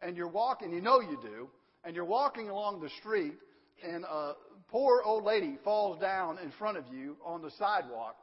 and 0.02 0.16
you're 0.16 0.28
walking, 0.28 0.72
you 0.72 0.80
know 0.80 1.00
you 1.00 1.18
do, 1.22 1.48
and 1.84 1.94
you're 1.94 2.04
walking 2.04 2.48
along 2.48 2.80
the 2.80 2.90
street, 3.00 3.34
and 3.82 4.04
a 4.04 4.32
poor 4.68 5.02
old 5.04 5.24
lady 5.24 5.56
falls 5.64 6.00
down 6.00 6.38
in 6.38 6.50
front 6.52 6.76
of 6.76 6.84
you 6.92 7.16
on 7.24 7.42
the 7.42 7.50
sidewalk, 7.52 8.16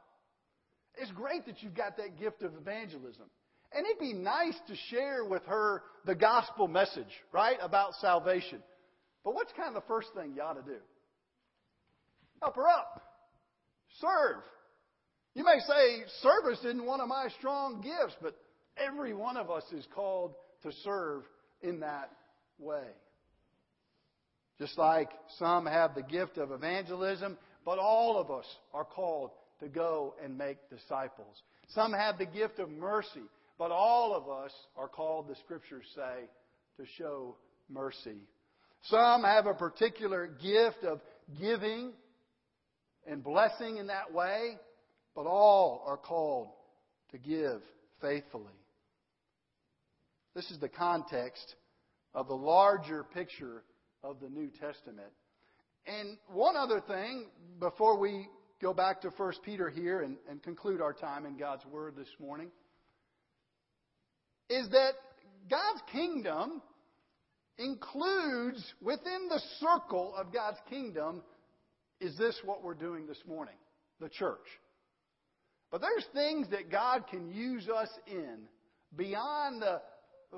it's 0.96 1.10
great 1.12 1.46
that 1.46 1.62
you've 1.62 1.74
got 1.74 1.96
that 1.96 2.18
gift 2.18 2.42
of 2.42 2.54
evangelism. 2.54 3.26
And 3.72 3.84
it'd 3.86 3.98
be 3.98 4.12
nice 4.12 4.54
to 4.68 4.76
share 4.90 5.24
with 5.24 5.44
her 5.46 5.82
the 6.06 6.14
gospel 6.14 6.68
message, 6.68 7.08
right, 7.32 7.56
about 7.60 7.94
salvation. 8.00 8.62
But 9.24 9.34
what's 9.34 9.52
kind 9.52 9.68
of 9.68 9.74
the 9.74 9.88
first 9.88 10.08
thing 10.14 10.34
you 10.36 10.42
ought 10.42 10.54
to 10.54 10.62
do? 10.62 10.78
Help 12.40 12.56
her 12.56 12.68
up. 12.68 13.02
Serve. 14.00 14.42
You 15.34 15.44
may 15.44 15.58
say 15.66 16.04
service 16.22 16.60
isn't 16.60 16.84
one 16.84 17.00
of 17.00 17.08
my 17.08 17.28
strong 17.38 17.80
gifts, 17.80 18.16
but 18.22 18.36
every 18.76 19.12
one 19.12 19.36
of 19.36 19.50
us 19.50 19.64
is 19.72 19.86
called 19.94 20.34
to 20.62 20.70
serve 20.84 21.22
in 21.62 21.80
that 21.80 22.10
way. 22.58 22.86
Just 24.58 24.78
like 24.78 25.10
some 25.38 25.66
have 25.66 25.96
the 25.96 26.02
gift 26.02 26.38
of 26.38 26.52
evangelism, 26.52 27.36
but 27.64 27.78
all 27.78 28.20
of 28.20 28.30
us 28.30 28.46
are 28.72 28.84
called 28.84 29.30
to 29.60 29.68
go 29.68 30.14
and 30.22 30.36
make 30.36 30.58
disciples. 30.70 31.42
Some 31.68 31.92
have 31.92 32.18
the 32.18 32.26
gift 32.26 32.58
of 32.58 32.70
mercy, 32.70 33.22
but 33.58 33.70
all 33.70 34.14
of 34.14 34.28
us 34.28 34.52
are 34.76 34.88
called, 34.88 35.28
the 35.28 35.36
scriptures 35.36 35.84
say, 35.94 36.28
to 36.76 36.86
show 36.98 37.36
mercy. 37.68 38.18
Some 38.82 39.22
have 39.22 39.46
a 39.46 39.54
particular 39.54 40.26
gift 40.26 40.84
of 40.84 41.00
giving 41.40 41.92
and 43.06 43.22
blessing 43.22 43.78
in 43.78 43.86
that 43.86 44.12
way, 44.12 44.58
but 45.14 45.26
all 45.26 45.82
are 45.86 45.96
called 45.96 46.48
to 47.12 47.18
give 47.18 47.62
faithfully. 48.00 48.44
This 50.34 50.50
is 50.50 50.58
the 50.58 50.68
context 50.68 51.54
of 52.14 52.28
the 52.28 52.34
larger 52.34 53.04
picture 53.04 53.62
of 54.02 54.20
the 54.20 54.28
New 54.28 54.50
Testament. 54.60 55.12
And 55.86 56.16
one 56.28 56.56
other 56.56 56.80
thing 56.80 57.26
before 57.60 57.98
we 57.98 58.28
go 58.60 58.72
back 58.72 59.02
to 59.02 59.10
1 59.10 59.32
Peter 59.44 59.68
here 59.68 60.00
and, 60.00 60.16
and 60.28 60.42
conclude 60.42 60.80
our 60.80 60.92
time 60.92 61.26
in 61.26 61.36
God's 61.36 61.64
Word 61.66 61.94
this 61.96 62.08
morning 62.20 62.50
is 64.48 64.68
that 64.70 64.92
God's 65.48 65.82
kingdom 65.92 66.62
includes 67.58 68.64
within 68.82 69.28
the 69.28 69.40
circle 69.60 70.14
of 70.16 70.32
God's 70.32 70.58
kingdom 70.68 71.22
is 72.00 72.16
this 72.18 72.38
what 72.44 72.62
we're 72.62 72.74
doing 72.74 73.06
this 73.06 73.22
morning? 73.26 73.54
The 74.00 74.08
church. 74.08 74.46
But 75.70 75.80
there's 75.80 76.06
things 76.12 76.48
that 76.50 76.70
God 76.70 77.06
can 77.08 77.28
use 77.28 77.68
us 77.68 77.88
in 78.06 78.40
beyond 78.96 79.62
the, 79.62 79.80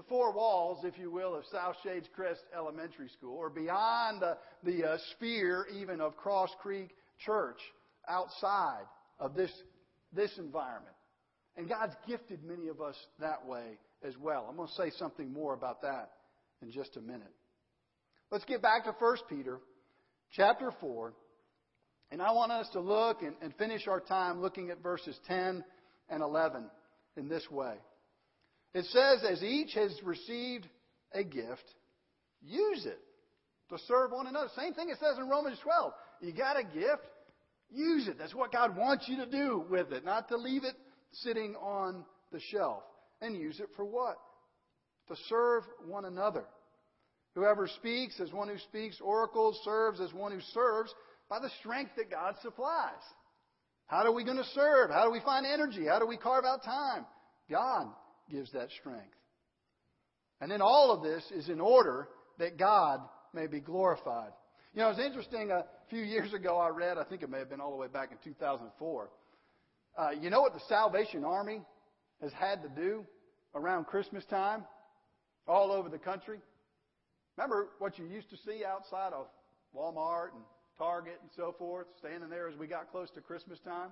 four 0.08 0.32
walls, 0.32 0.84
if 0.84 0.98
you 0.98 1.10
will, 1.10 1.34
of 1.34 1.44
South 1.50 1.74
Shades 1.82 2.06
Crest 2.14 2.42
Elementary 2.54 3.08
School, 3.08 3.36
or 3.36 3.48
beyond 3.48 4.20
the, 4.20 4.36
the 4.62 4.84
uh, 4.84 4.98
sphere 5.12 5.66
even 5.74 6.00
of 6.00 6.16
Cross 6.16 6.50
Creek 6.60 6.90
Church 7.18 7.58
outside 8.08 8.84
of 9.18 9.34
this, 9.34 9.50
this 10.12 10.30
environment. 10.38 10.94
And 11.56 11.68
God's 11.68 11.94
gifted 12.06 12.44
many 12.44 12.68
of 12.68 12.80
us 12.80 12.96
that 13.20 13.46
way 13.46 13.78
as 14.06 14.14
well. 14.18 14.46
I'm 14.48 14.56
going 14.56 14.68
to 14.68 14.74
say 14.74 14.90
something 14.98 15.32
more 15.32 15.54
about 15.54 15.82
that 15.82 16.10
in 16.62 16.70
just 16.70 16.96
a 16.96 17.00
minute. 17.00 17.32
Let's 18.30 18.44
get 18.44 18.60
back 18.60 18.84
to 18.84 18.94
1 18.98 19.16
Peter 19.28 19.58
chapter 20.32 20.72
4. 20.80 21.14
And 22.10 22.22
I 22.22 22.32
want 22.32 22.52
us 22.52 22.68
to 22.72 22.80
look 22.80 23.22
and, 23.22 23.34
and 23.42 23.54
finish 23.56 23.88
our 23.88 24.00
time 24.00 24.40
looking 24.40 24.70
at 24.70 24.82
verses 24.82 25.18
10 25.26 25.64
and 26.08 26.22
11 26.22 26.64
in 27.16 27.28
this 27.28 27.48
way. 27.50 27.74
It 28.74 28.84
says, 28.86 29.24
as 29.28 29.42
each 29.42 29.74
has 29.74 29.98
received 30.04 30.68
a 31.12 31.24
gift, 31.24 31.64
use 32.42 32.84
it 32.84 33.00
to 33.70 33.78
serve 33.88 34.12
one 34.12 34.26
another. 34.26 34.48
Same 34.56 34.74
thing 34.74 34.90
it 34.90 34.98
says 35.00 35.18
in 35.18 35.28
Romans 35.28 35.58
12. 35.62 35.92
You 36.20 36.32
got 36.32 36.58
a 36.58 36.62
gift, 36.62 37.02
Use 37.70 38.08
it. 38.08 38.18
That's 38.18 38.34
what 38.34 38.52
God 38.52 38.76
wants 38.76 39.08
you 39.08 39.16
to 39.16 39.26
do 39.26 39.64
with 39.68 39.92
it, 39.92 40.04
not 40.04 40.28
to 40.28 40.36
leave 40.36 40.64
it 40.64 40.74
sitting 41.12 41.54
on 41.56 42.04
the 42.32 42.40
shelf. 42.50 42.82
And 43.20 43.36
use 43.36 43.60
it 43.60 43.68
for 43.76 43.84
what? 43.84 44.16
To 45.08 45.16
serve 45.28 45.64
one 45.86 46.04
another. 46.04 46.44
Whoever 47.34 47.68
speaks 47.68 48.20
as 48.20 48.32
one 48.32 48.48
who 48.48 48.58
speaks 48.58 49.00
oracles 49.00 49.60
serves 49.64 50.00
as 50.00 50.12
one 50.12 50.32
who 50.32 50.40
serves 50.52 50.94
by 51.28 51.38
the 51.38 51.50
strength 51.60 51.92
that 51.96 52.10
God 52.10 52.34
supplies. 52.42 52.92
How 53.86 54.04
are 54.04 54.12
we 54.12 54.24
going 54.24 54.36
to 54.36 54.44
serve? 54.54 54.90
How 54.90 55.04
do 55.04 55.10
we 55.10 55.20
find 55.20 55.46
energy? 55.46 55.86
How 55.86 55.98
do 55.98 56.06
we 56.06 56.16
carve 56.16 56.44
out 56.44 56.64
time? 56.64 57.06
God 57.50 57.86
gives 58.30 58.52
that 58.52 58.68
strength. 58.80 59.14
And 60.40 60.50
then 60.50 60.60
all 60.60 60.90
of 60.90 61.02
this 61.02 61.24
is 61.30 61.48
in 61.48 61.60
order 61.60 62.08
that 62.38 62.58
God 62.58 63.00
may 63.32 63.46
be 63.46 63.60
glorified. 63.60 64.32
You 64.74 64.80
know, 64.80 64.90
it's 64.90 65.00
interesting. 65.00 65.50
A 65.50 65.64
few 65.90 66.02
years 66.02 66.32
ago, 66.32 66.58
I 66.58 66.68
read, 66.68 66.98
I 66.98 67.04
think 67.04 67.22
it 67.22 67.30
may 67.30 67.38
have 67.38 67.50
been 67.50 67.60
all 67.60 67.70
the 67.70 67.76
way 67.76 67.86
back 67.86 68.10
in 68.10 68.18
2004. 68.24 69.08
Uh, 69.96 70.10
you 70.20 70.30
know 70.30 70.40
what 70.40 70.52
the 70.52 70.60
Salvation 70.68 71.24
Army 71.24 71.62
has 72.20 72.32
had 72.32 72.62
to 72.62 72.68
do 72.68 73.04
around 73.54 73.86
Christmas 73.86 74.24
time 74.26 74.64
all 75.46 75.70
over 75.70 75.88
the 75.88 75.98
country? 75.98 76.38
Remember 77.36 77.68
what 77.78 77.98
you 77.98 78.06
used 78.06 78.30
to 78.30 78.36
see 78.38 78.64
outside 78.64 79.12
of 79.12 79.26
Walmart 79.76 80.32
and 80.34 80.42
Target 80.78 81.18
and 81.22 81.30
so 81.36 81.54
forth, 81.58 81.86
standing 81.98 82.30
there 82.30 82.48
as 82.48 82.56
we 82.56 82.66
got 82.66 82.90
close 82.90 83.10
to 83.14 83.20
Christmas 83.20 83.58
time? 83.60 83.90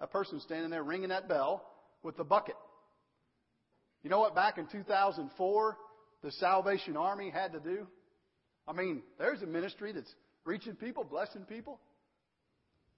That 0.00 0.10
person 0.10 0.40
standing 0.40 0.70
there 0.70 0.82
ringing 0.82 1.08
that 1.08 1.28
bell 1.28 1.64
with 2.02 2.16
the 2.16 2.24
bucket. 2.24 2.56
You 4.02 4.10
know 4.10 4.20
what 4.20 4.34
back 4.34 4.58
in 4.58 4.66
2004 4.66 5.76
the 6.22 6.32
Salvation 6.32 6.96
Army 6.96 7.30
had 7.30 7.52
to 7.52 7.60
do? 7.60 7.86
I 8.66 8.72
mean, 8.72 9.02
there's 9.18 9.42
a 9.42 9.46
ministry 9.46 9.92
that's 9.92 10.12
reaching 10.44 10.74
people, 10.74 11.04
blessing 11.04 11.42
people. 11.42 11.80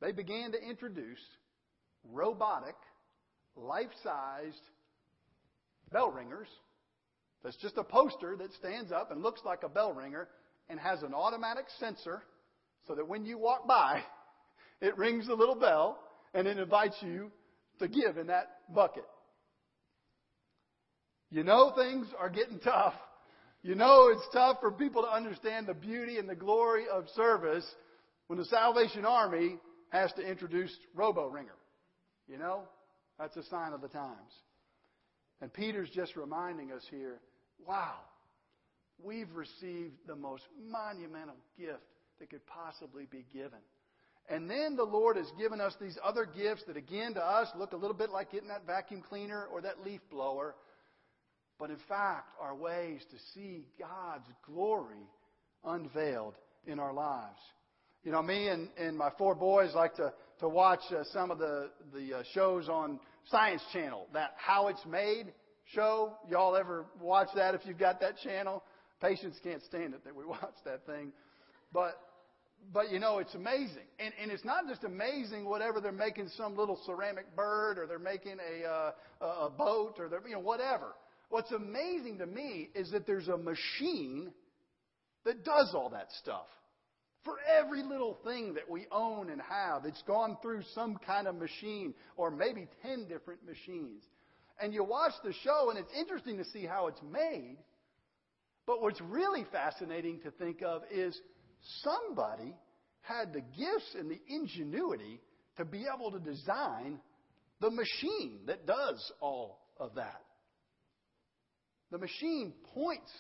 They 0.01 0.13
began 0.13 0.53
to 0.53 0.59
introduce 0.59 1.21
robotic, 2.13 2.77
life 3.57 3.91
sized 4.03 4.61
bell 5.93 6.11
ringers. 6.11 6.49
That's 7.43 7.57
just 7.57 7.77
a 7.77 7.85
poster 7.85 8.37
that 8.37 8.53
stands 8.55 8.91
up 8.91 9.11
and 9.11 9.23
looks 9.23 9.43
like 9.45 9.63
a 9.63 9.69
bell 9.69 9.93
ringer 9.93 10.29
and 10.69 10.81
has 10.81 11.03
an 11.03 11.15
automatic 11.15 11.67
sensor 11.79 12.23
so 12.87 12.95
that 12.95 13.07
when 13.07 13.25
you 13.25 13.39
walk 13.39 13.67
by, 13.67 14.03
it 14.81 14.97
rings 14.97 15.29
a 15.29 15.35
little 15.35 15.55
bell 15.55 15.99
and 16.33 16.47
it 16.47 16.59
invites 16.59 16.97
you 17.01 17.31
to 17.79 17.89
give 17.89 18.17
in 18.17 18.29
that 18.29 18.61
bucket. 18.75 19.05
You 21.31 21.43
know 21.43 21.73
things 21.77 22.07
are 22.19 22.31
getting 22.31 22.59
tough. 22.65 22.95
You 23.65 23.75
know 23.75 24.09
it's 24.13 24.29
tough 24.31 24.59
for 24.61 24.71
people 24.71 25.03
to 25.03 25.09
understand 25.09 25.67
the 25.67 25.75
beauty 25.75 26.19
and 26.19 26.29
the 26.29 26.35
glory 26.35 26.85
of 26.87 27.09
service 27.17 27.65
when 28.27 28.39
the 28.39 28.45
Salvation 28.45 29.07
Army 29.07 29.57
has 29.89 30.13
to 30.13 30.23
introduce 30.23 30.71
Robo 30.95 31.29
Ringer. 31.29 31.57
You 32.29 32.37
know? 32.37 32.65
That's 33.19 33.35
a 33.39 33.43
sign 33.45 33.73
of 33.73 33.81
the 33.81 33.89
times. 33.89 34.33
And 35.41 35.51
Peter's 35.51 35.89
just 35.89 36.15
reminding 36.15 36.73
us 36.73 36.83
here 36.91 37.21
wow, 37.67 37.95
we've 39.03 39.33
received 39.33 39.95
the 40.07 40.17
most 40.17 40.43
monumental 40.71 41.37
gift 41.59 41.81
that 42.21 42.29
could 42.29 42.47
possibly 42.47 43.07
be 43.11 43.25
given. 43.33 43.61
And 44.29 44.51
then 44.51 44.77
the 44.77 44.85
Lord 44.85 45.17
has 45.17 45.31
given 45.39 45.63
us 45.63 45.75
these 45.81 45.99
other 46.05 46.27
gifts 46.27 46.65
that, 46.67 46.77
again, 46.77 47.15
to 47.15 47.25
us 47.25 47.49
look 47.59 47.73
a 47.73 47.77
little 47.77 47.97
bit 47.97 48.11
like 48.11 48.33
getting 48.33 48.49
that 48.49 48.67
vacuum 48.67 49.03
cleaner 49.09 49.47
or 49.47 49.63
that 49.63 49.83
leaf 49.85 50.01
blower, 50.11 50.55
but 51.59 51.71
in 51.71 51.79
fact 51.89 52.29
are 52.41 52.55
ways 52.55 53.01
to 53.11 53.17
see 53.35 53.67
God's 53.79 54.29
glory 54.47 55.09
unveiled 55.65 56.35
in 56.67 56.79
our 56.79 56.93
lives. 56.93 57.39
You 58.05 58.13
know, 58.13 58.23
me 58.23 58.49
and, 58.49 58.69
and 58.77 58.99
my 58.99 59.11
four 59.17 59.35
boys 59.35 59.71
like 59.75 59.95
to, 59.95 60.13
to 60.41 60.49
watch 60.49 60.81
uh, 60.91 61.05
some 61.13 61.31
of 61.31 61.39
the, 61.39 61.71
the 61.95 62.19
uh, 62.19 62.23
shows 62.35 62.69
on 62.69 63.01
Science 63.31 63.63
Channel. 63.73 64.07
That 64.13 64.35
How 64.37 64.69
It's 64.69 64.85
Made 64.85 65.33
show. 65.73 66.13
Y'all 66.29 66.55
ever 66.57 66.85
watch 67.01 67.29
that 67.35 67.55
if 67.55 67.63
you've 67.65 67.79
got 67.79 68.01
that 68.01 68.19
channel? 68.19 68.63
Patients 69.01 69.39
can't 69.43 69.63
stand 69.63 69.95
it 69.95 70.05
that 70.05 70.15
we 70.15 70.25
watch 70.27 70.55
that 70.67 70.85
thing. 70.87 71.13
But 71.73 71.99
but 72.73 72.91
you 72.91 72.99
know, 72.99 73.19
it's 73.19 73.35
amazing. 73.35 73.87
And, 73.99 74.13
and 74.21 74.31
it's 74.31 74.45
not 74.45 74.67
just 74.69 74.85
amazing 74.85 75.45
whatever 75.45 75.81
they're 75.81 75.93
making 75.93 76.29
some 76.37 76.57
little 76.57 76.79
ceramic 76.87 77.35
bird 77.37 77.79
or 77.79 77.87
they're 77.87 77.99
making 77.99 78.37
a, 78.39 78.67
uh, 78.67 78.93
a 79.47 79.51
boat 79.51 79.97
or 79.99 80.09
they're, 80.09 80.27
you 80.27 80.35
know, 80.35 80.41
whatever. 80.41 80.95
What's 81.35 81.51
amazing 81.51 82.19
to 82.19 82.27
me 82.27 82.71
is 82.77 82.93
that 82.93 83.09
there's 83.09 83.27
a 83.27 83.37
machine 83.37 84.31
that 85.25 85.45
does 85.45 85.73
all 85.75 85.91
that 85.91 86.07
stuff. 86.21 86.47
For 87.25 87.35
every 87.59 87.83
little 87.83 88.21
thing 88.25 88.55
that 88.55 88.71
we 88.71 88.87
own 88.93 89.31
and 89.31 89.41
have, 89.41 89.85
it's 89.85 90.01
gone 90.03 90.37
through 90.41 90.63
some 90.77 90.97
kind 91.05 91.27
of 91.27 91.35
machine 91.35 91.93
or 92.17 92.31
maybe 92.31 92.69
10 92.85 93.09
different 93.09 93.45
machines. 93.45 94.05
And 94.61 94.73
you 94.73 94.85
watch 94.85 95.11
the 95.25 95.33
show 95.43 95.71
and 95.71 95.79
it's 95.81 95.91
interesting 95.99 96.37
to 96.37 96.45
see 96.45 96.67
how 96.67 96.87
it's 96.87 97.03
made. 97.03 97.57
But 98.65 98.81
what's 98.81 99.01
really 99.01 99.45
fascinating 99.51 100.21
to 100.21 100.31
think 100.31 100.63
of 100.63 100.83
is 100.89 101.21
somebody 101.83 102.55
had 103.01 103.33
the 103.33 103.41
gifts 103.41 103.97
and 103.99 104.09
the 104.09 104.21
ingenuity 104.29 105.21
to 105.57 105.65
be 105.65 105.85
able 105.93 106.13
to 106.13 106.21
design 106.21 107.01
the 107.61 107.73
machine 107.73 108.39
that 108.47 108.69
does 108.69 109.13
all 109.21 109.59
of 109.81 109.97
that. 109.97 110.24
The 111.95 112.01
machine 112.01 112.53
points 112.75 113.13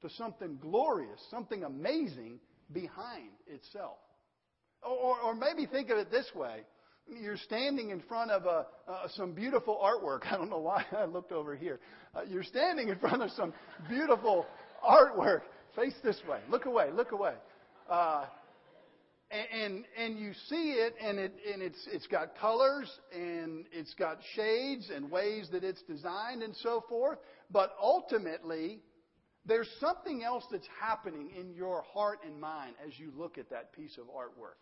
to 0.00 0.08
something 0.08 0.56
glorious, 0.62 1.20
something 1.30 1.62
amazing 1.62 2.40
behind 2.72 3.32
itself. 3.46 3.98
Or, 4.82 5.20
or 5.20 5.34
maybe 5.34 5.66
think 5.66 5.90
of 5.90 5.98
it 5.98 6.10
this 6.10 6.24
way. 6.34 6.60
You're 7.06 7.36
standing 7.36 7.90
in 7.90 8.00
front 8.00 8.30
of 8.30 8.46
a, 8.46 8.64
uh, 8.90 9.08
some 9.14 9.32
beautiful 9.32 9.78
artwork. 9.84 10.20
I 10.32 10.38
don't 10.38 10.48
know 10.48 10.56
why 10.56 10.86
I 10.96 11.04
looked 11.04 11.32
over 11.32 11.54
here. 11.54 11.80
Uh, 12.14 12.20
you're 12.26 12.44
standing 12.44 12.88
in 12.88 12.98
front 12.98 13.22
of 13.22 13.30
some 13.32 13.52
beautiful 13.90 14.46
artwork. 14.82 15.42
Face 15.76 15.92
this 16.02 16.18
way. 16.26 16.38
Look 16.48 16.64
away. 16.64 16.86
Look 16.90 17.12
away. 17.12 17.34
Uh, 17.90 18.24
and 19.30 19.84
and 19.98 20.18
you 20.18 20.32
see 20.48 20.72
it, 20.72 20.94
and 21.02 21.18
it 21.18 21.34
and 21.52 21.62
it's 21.62 21.86
it's 21.92 22.06
got 22.06 22.36
colors 22.38 22.90
and 23.12 23.66
it's 23.72 23.92
got 23.94 24.18
shades 24.34 24.90
and 24.94 25.10
ways 25.10 25.48
that 25.52 25.64
it's 25.64 25.82
designed 25.82 26.42
and 26.42 26.56
so 26.56 26.82
forth. 26.88 27.18
But 27.50 27.72
ultimately, 27.80 28.80
there's 29.44 29.68
something 29.80 30.22
else 30.22 30.44
that's 30.50 30.68
happening 30.80 31.30
in 31.38 31.52
your 31.54 31.82
heart 31.92 32.20
and 32.24 32.40
mind 32.40 32.74
as 32.86 32.98
you 32.98 33.12
look 33.16 33.38
at 33.38 33.50
that 33.50 33.72
piece 33.72 33.98
of 33.98 34.04
artwork. 34.06 34.60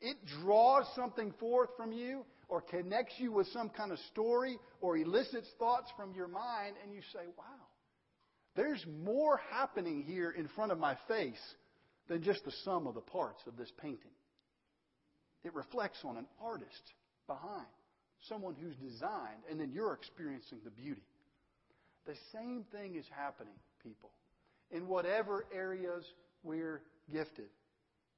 It 0.00 0.16
draws 0.42 0.86
something 0.94 1.32
forth 1.40 1.70
from 1.76 1.90
you, 1.92 2.24
or 2.48 2.60
connects 2.60 3.14
you 3.18 3.32
with 3.32 3.48
some 3.48 3.68
kind 3.68 3.90
of 3.90 3.98
story, 4.12 4.58
or 4.80 4.96
elicits 4.96 5.48
thoughts 5.58 5.90
from 5.96 6.14
your 6.14 6.28
mind, 6.28 6.76
and 6.84 6.94
you 6.94 7.00
say, 7.12 7.26
"Wow, 7.36 7.66
there's 8.54 8.84
more 8.86 9.38
happening 9.50 10.02
here 10.02 10.30
in 10.30 10.46
front 10.48 10.70
of 10.70 10.78
my 10.78 10.96
face." 11.08 11.54
Than 12.08 12.22
just 12.22 12.44
the 12.44 12.52
sum 12.64 12.86
of 12.86 12.94
the 12.94 13.00
parts 13.00 13.42
of 13.46 13.56
this 13.56 13.70
painting. 13.80 14.10
It 15.44 15.54
reflects 15.54 15.98
on 16.04 16.16
an 16.16 16.26
artist 16.42 16.92
behind, 17.26 17.66
someone 18.28 18.54
who's 18.60 18.74
designed, 18.76 19.42
and 19.50 19.60
then 19.60 19.70
you're 19.72 19.94
experiencing 19.94 20.58
the 20.64 20.70
beauty. 20.70 21.04
The 22.06 22.14
same 22.32 22.64
thing 22.72 22.96
is 22.96 23.04
happening, 23.14 23.54
people, 23.82 24.10
in 24.70 24.88
whatever 24.88 25.46
areas 25.54 26.04
we're 26.42 26.82
gifted. 27.12 27.48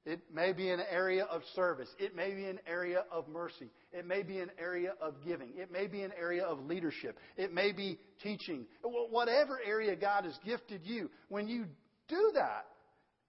It 0.03 0.19
may 0.33 0.51
be 0.51 0.69
an 0.69 0.81
area 0.89 1.25
of 1.25 1.43
service. 1.53 1.89
It 1.99 2.15
may 2.15 2.33
be 2.33 2.45
an 2.45 2.59
area 2.65 3.03
of 3.11 3.27
mercy. 3.27 3.69
It 3.91 4.07
may 4.07 4.23
be 4.23 4.39
an 4.39 4.49
area 4.59 4.93
of 4.99 5.13
giving. 5.23 5.49
It 5.55 5.71
may 5.71 5.85
be 5.85 6.01
an 6.01 6.11
area 6.19 6.43
of 6.43 6.65
leadership. 6.65 7.19
It 7.37 7.53
may 7.53 7.71
be 7.71 7.99
teaching. 8.23 8.65
Whatever 8.81 9.59
area 9.63 9.95
God 9.95 10.23
has 10.25 10.37
gifted 10.43 10.81
you, 10.85 11.11
when 11.29 11.47
you 11.47 11.65
do 12.07 12.31
that, 12.33 12.65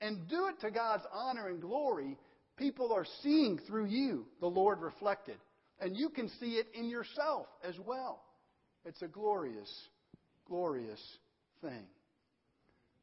and 0.03 0.29
do 0.29 0.49
it 0.49 0.61
to 0.61 0.71
God's 0.71 1.05
honor 1.15 1.49
and 1.49 1.61
glory, 1.61 2.19
people 2.59 2.93
are 2.93 3.07
seeing 3.23 3.59
through 3.67 3.87
you 3.87 4.27
the 4.41 4.47
Lord 4.47 4.81
reflected. 4.81 5.37
And 5.81 5.97
you 5.97 6.11
can 6.11 6.29
see 6.41 6.55
it 6.57 6.67
in 6.75 6.91
yourself 6.91 7.47
as 7.67 7.75
well. 7.87 8.23
It's 8.85 9.01
a 9.03 9.09
glorious, 9.09 9.71
glorious 10.47 11.01
thing. 11.63 11.87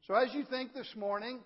So 0.08 0.14
as 0.14 0.34
you 0.34 0.44
think 0.44 0.74
this 0.74 0.92
morning 0.96 1.40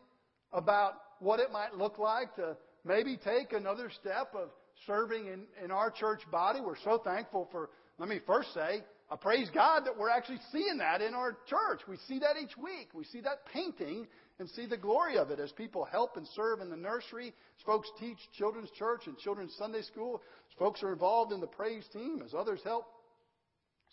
about 0.51 0.93
what 1.19 1.39
it 1.39 1.51
might 1.51 1.75
look 1.75 1.99
like 1.99 2.35
to 2.35 2.57
maybe 2.83 3.17
take 3.17 3.53
another 3.53 3.91
step 4.01 4.33
of 4.35 4.49
serving 4.87 5.27
in, 5.27 5.43
in 5.63 5.71
our 5.71 5.91
church 5.91 6.21
body, 6.31 6.61
we're 6.61 6.77
so 6.83 6.99
thankful 7.03 7.47
for, 7.51 7.69
let 7.99 8.09
me 8.09 8.19
first 8.25 8.53
say, 8.53 8.83
I 9.11 9.15
praise 9.15 9.49
God 9.53 9.81
that 9.85 9.97
we're 9.97 10.09
actually 10.09 10.39
seeing 10.51 10.79
that 10.79 11.01
in 11.01 11.13
our 11.13 11.37
church. 11.47 11.81
We 11.87 11.97
see 12.07 12.19
that 12.19 12.35
each 12.41 12.57
week. 12.57 12.89
We 12.95 13.03
see 13.03 13.21
that 13.21 13.45
painting 13.53 14.07
and 14.39 14.49
see 14.49 14.65
the 14.65 14.77
glory 14.77 15.17
of 15.17 15.29
it 15.29 15.39
as 15.39 15.51
people 15.51 15.85
help 15.85 16.17
and 16.17 16.27
serve 16.35 16.59
in 16.59 16.69
the 16.69 16.77
nursery, 16.77 17.27
as 17.27 17.65
folks 17.65 17.89
teach 17.99 18.17
children's 18.37 18.71
church 18.71 19.01
and 19.05 19.17
children's 19.17 19.55
Sunday 19.57 19.81
school, 19.81 20.21
as 20.49 20.57
folks 20.57 20.81
are 20.83 20.91
involved 20.91 21.31
in 21.31 21.39
the 21.39 21.47
praise 21.47 21.85
team, 21.93 22.21
as 22.25 22.33
others 22.33 22.59
help 22.63 22.85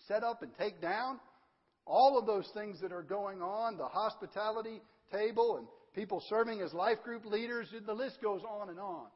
set 0.08 0.24
up 0.24 0.42
and 0.42 0.50
take 0.58 0.80
down. 0.80 1.20
All 1.86 2.18
of 2.18 2.26
those 2.26 2.48
things 2.54 2.80
that 2.80 2.92
are 2.92 3.02
going 3.02 3.42
on, 3.42 3.76
the 3.76 3.86
hospitality 3.86 4.80
table 5.12 5.56
and 5.58 5.66
people 5.94 6.22
serving 6.28 6.60
as 6.60 6.72
life 6.72 7.02
group 7.04 7.24
leaders, 7.24 7.68
the 7.86 7.92
list 7.92 8.20
goes 8.22 8.42
on 8.48 8.68
and 8.68 8.78
on. 8.78 9.06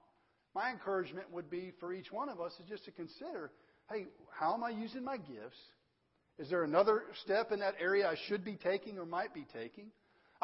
My 0.55 0.71
encouragement 0.71 1.33
would 1.33 1.51
be 1.51 1.73
for 1.81 1.93
each 1.93 2.13
one 2.13 2.29
of 2.29 2.41
us 2.41 2.53
is 2.61 2.69
just 2.69 2.85
to 2.85 2.93
consider, 2.93 3.51
hey, 3.91 4.07
how 4.31 4.55
am 4.55 4.63
I 4.63 4.71
using 4.71 5.05
my 5.05 5.17
gifts? 5.17 5.59
Is 6.39 6.51
there 6.51 6.65
another 6.65 7.05
step 7.25 7.53
in 7.53 7.61
that 7.61 7.75
area 7.81 8.09
I 8.09 8.17
should 8.29 8.45
be 8.45 8.57
taking 8.57 8.99
or 8.99 9.07
might 9.07 9.33
be 9.33 9.47
taking? 9.53 9.87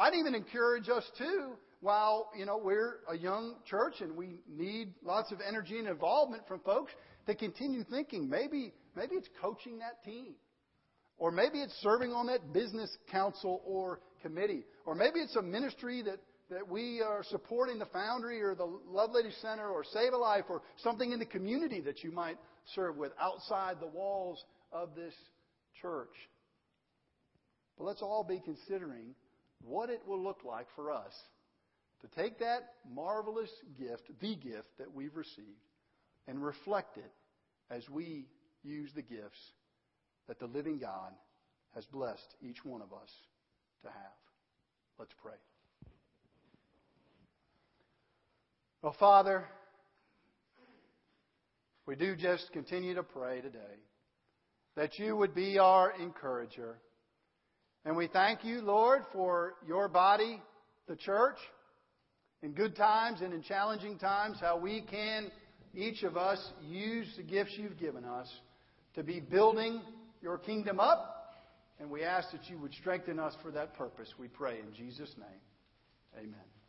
I'd 0.01 0.15
even 0.15 0.33
encourage 0.33 0.89
us 0.89 1.03
too, 1.15 1.51
while, 1.79 2.31
you 2.35 2.47
know, 2.47 2.57
we're 2.57 3.01
a 3.07 3.15
young 3.15 3.53
church 3.69 4.01
and 4.01 4.15
we 4.15 4.39
need 4.49 4.95
lots 5.03 5.31
of 5.31 5.37
energy 5.47 5.77
and 5.77 5.87
involvement 5.87 6.47
from 6.47 6.59
folks 6.61 6.91
to 7.27 7.35
continue 7.35 7.83
thinking 7.83 8.27
maybe, 8.27 8.73
maybe 8.95 9.13
it's 9.13 9.29
coaching 9.39 9.77
that 9.77 10.03
team. 10.03 10.33
Or 11.19 11.31
maybe 11.31 11.59
it's 11.61 11.75
serving 11.83 12.13
on 12.13 12.25
that 12.27 12.51
business 12.51 12.89
council 13.11 13.61
or 13.63 13.99
committee. 14.23 14.63
Or 14.87 14.95
maybe 14.95 15.19
it's 15.19 15.35
a 15.35 15.41
ministry 15.43 16.01
that, 16.01 16.17
that 16.49 16.67
we 16.67 16.99
are 17.01 17.23
supporting 17.29 17.77
the 17.77 17.85
Foundry 17.85 18.41
or 18.41 18.55
the 18.55 18.65
Lovelady 18.65 19.39
Center 19.39 19.69
or 19.69 19.83
Save 19.83 20.13
a 20.13 20.17
Life 20.17 20.45
or 20.49 20.63
something 20.77 21.11
in 21.11 21.19
the 21.19 21.27
community 21.27 21.79
that 21.81 22.03
you 22.03 22.11
might 22.11 22.37
serve 22.73 22.97
with 22.97 23.11
outside 23.21 23.75
the 23.79 23.85
walls 23.85 24.43
of 24.71 24.95
this 24.95 25.13
church. 25.79 26.15
But 27.77 27.83
let's 27.83 28.01
all 28.01 28.25
be 28.27 28.41
considering 28.43 29.13
what 29.65 29.89
it 29.89 30.01
will 30.07 30.21
look 30.21 30.41
like 30.45 30.67
for 30.75 30.91
us 30.91 31.13
to 32.01 32.21
take 32.21 32.39
that 32.39 32.73
marvelous 32.93 33.51
gift, 33.77 34.09
the 34.19 34.35
gift 34.35 34.77
that 34.79 34.93
we've 34.93 35.15
received, 35.15 35.47
and 36.27 36.43
reflect 36.43 36.97
it 36.97 37.11
as 37.69 37.87
we 37.89 38.25
use 38.63 38.91
the 38.95 39.01
gifts 39.01 39.39
that 40.27 40.39
the 40.39 40.47
living 40.47 40.79
God 40.79 41.11
has 41.75 41.85
blessed 41.85 42.35
each 42.41 42.63
one 42.63 42.81
of 42.81 42.91
us 42.93 43.09
to 43.83 43.89
have. 43.89 44.11
Let's 44.99 45.13
pray. 45.21 45.33
Well, 48.81 48.95
Father, 48.99 49.45
we 51.85 51.95
do 51.95 52.15
just 52.15 52.51
continue 52.51 52.95
to 52.95 53.03
pray 53.03 53.41
today 53.41 53.59
that 54.75 54.97
you 54.97 55.15
would 55.15 55.35
be 55.35 55.59
our 55.59 55.91
encourager 55.99 56.77
and 57.85 57.95
we 57.95 58.07
thank 58.07 58.43
you, 58.43 58.61
Lord, 58.61 59.01
for 59.11 59.53
your 59.67 59.87
body, 59.87 60.41
the 60.87 60.95
church, 60.95 61.37
in 62.43 62.53
good 62.53 62.75
times 62.75 63.21
and 63.21 63.33
in 63.33 63.43
challenging 63.43 63.97
times, 63.97 64.37
how 64.39 64.57
we 64.57 64.81
can, 64.81 65.31
each 65.73 66.03
of 66.03 66.17
us, 66.17 66.39
use 66.63 67.07
the 67.17 67.23
gifts 67.23 67.53
you've 67.57 67.79
given 67.79 68.05
us 68.05 68.27
to 68.95 69.03
be 69.03 69.19
building 69.19 69.81
your 70.21 70.37
kingdom 70.37 70.79
up 70.79 71.17
And 71.79 71.89
we 71.89 72.03
ask 72.03 72.31
that 72.31 72.47
you 72.47 72.59
would 72.59 72.73
strengthen 72.75 73.17
us 73.17 73.33
for 73.41 73.49
that 73.51 73.73
purpose, 73.75 74.13
we 74.19 74.27
pray 74.27 74.59
in 74.59 74.71
Jesus' 74.75 75.13
name. 75.17 75.41
Amen. 76.15 76.60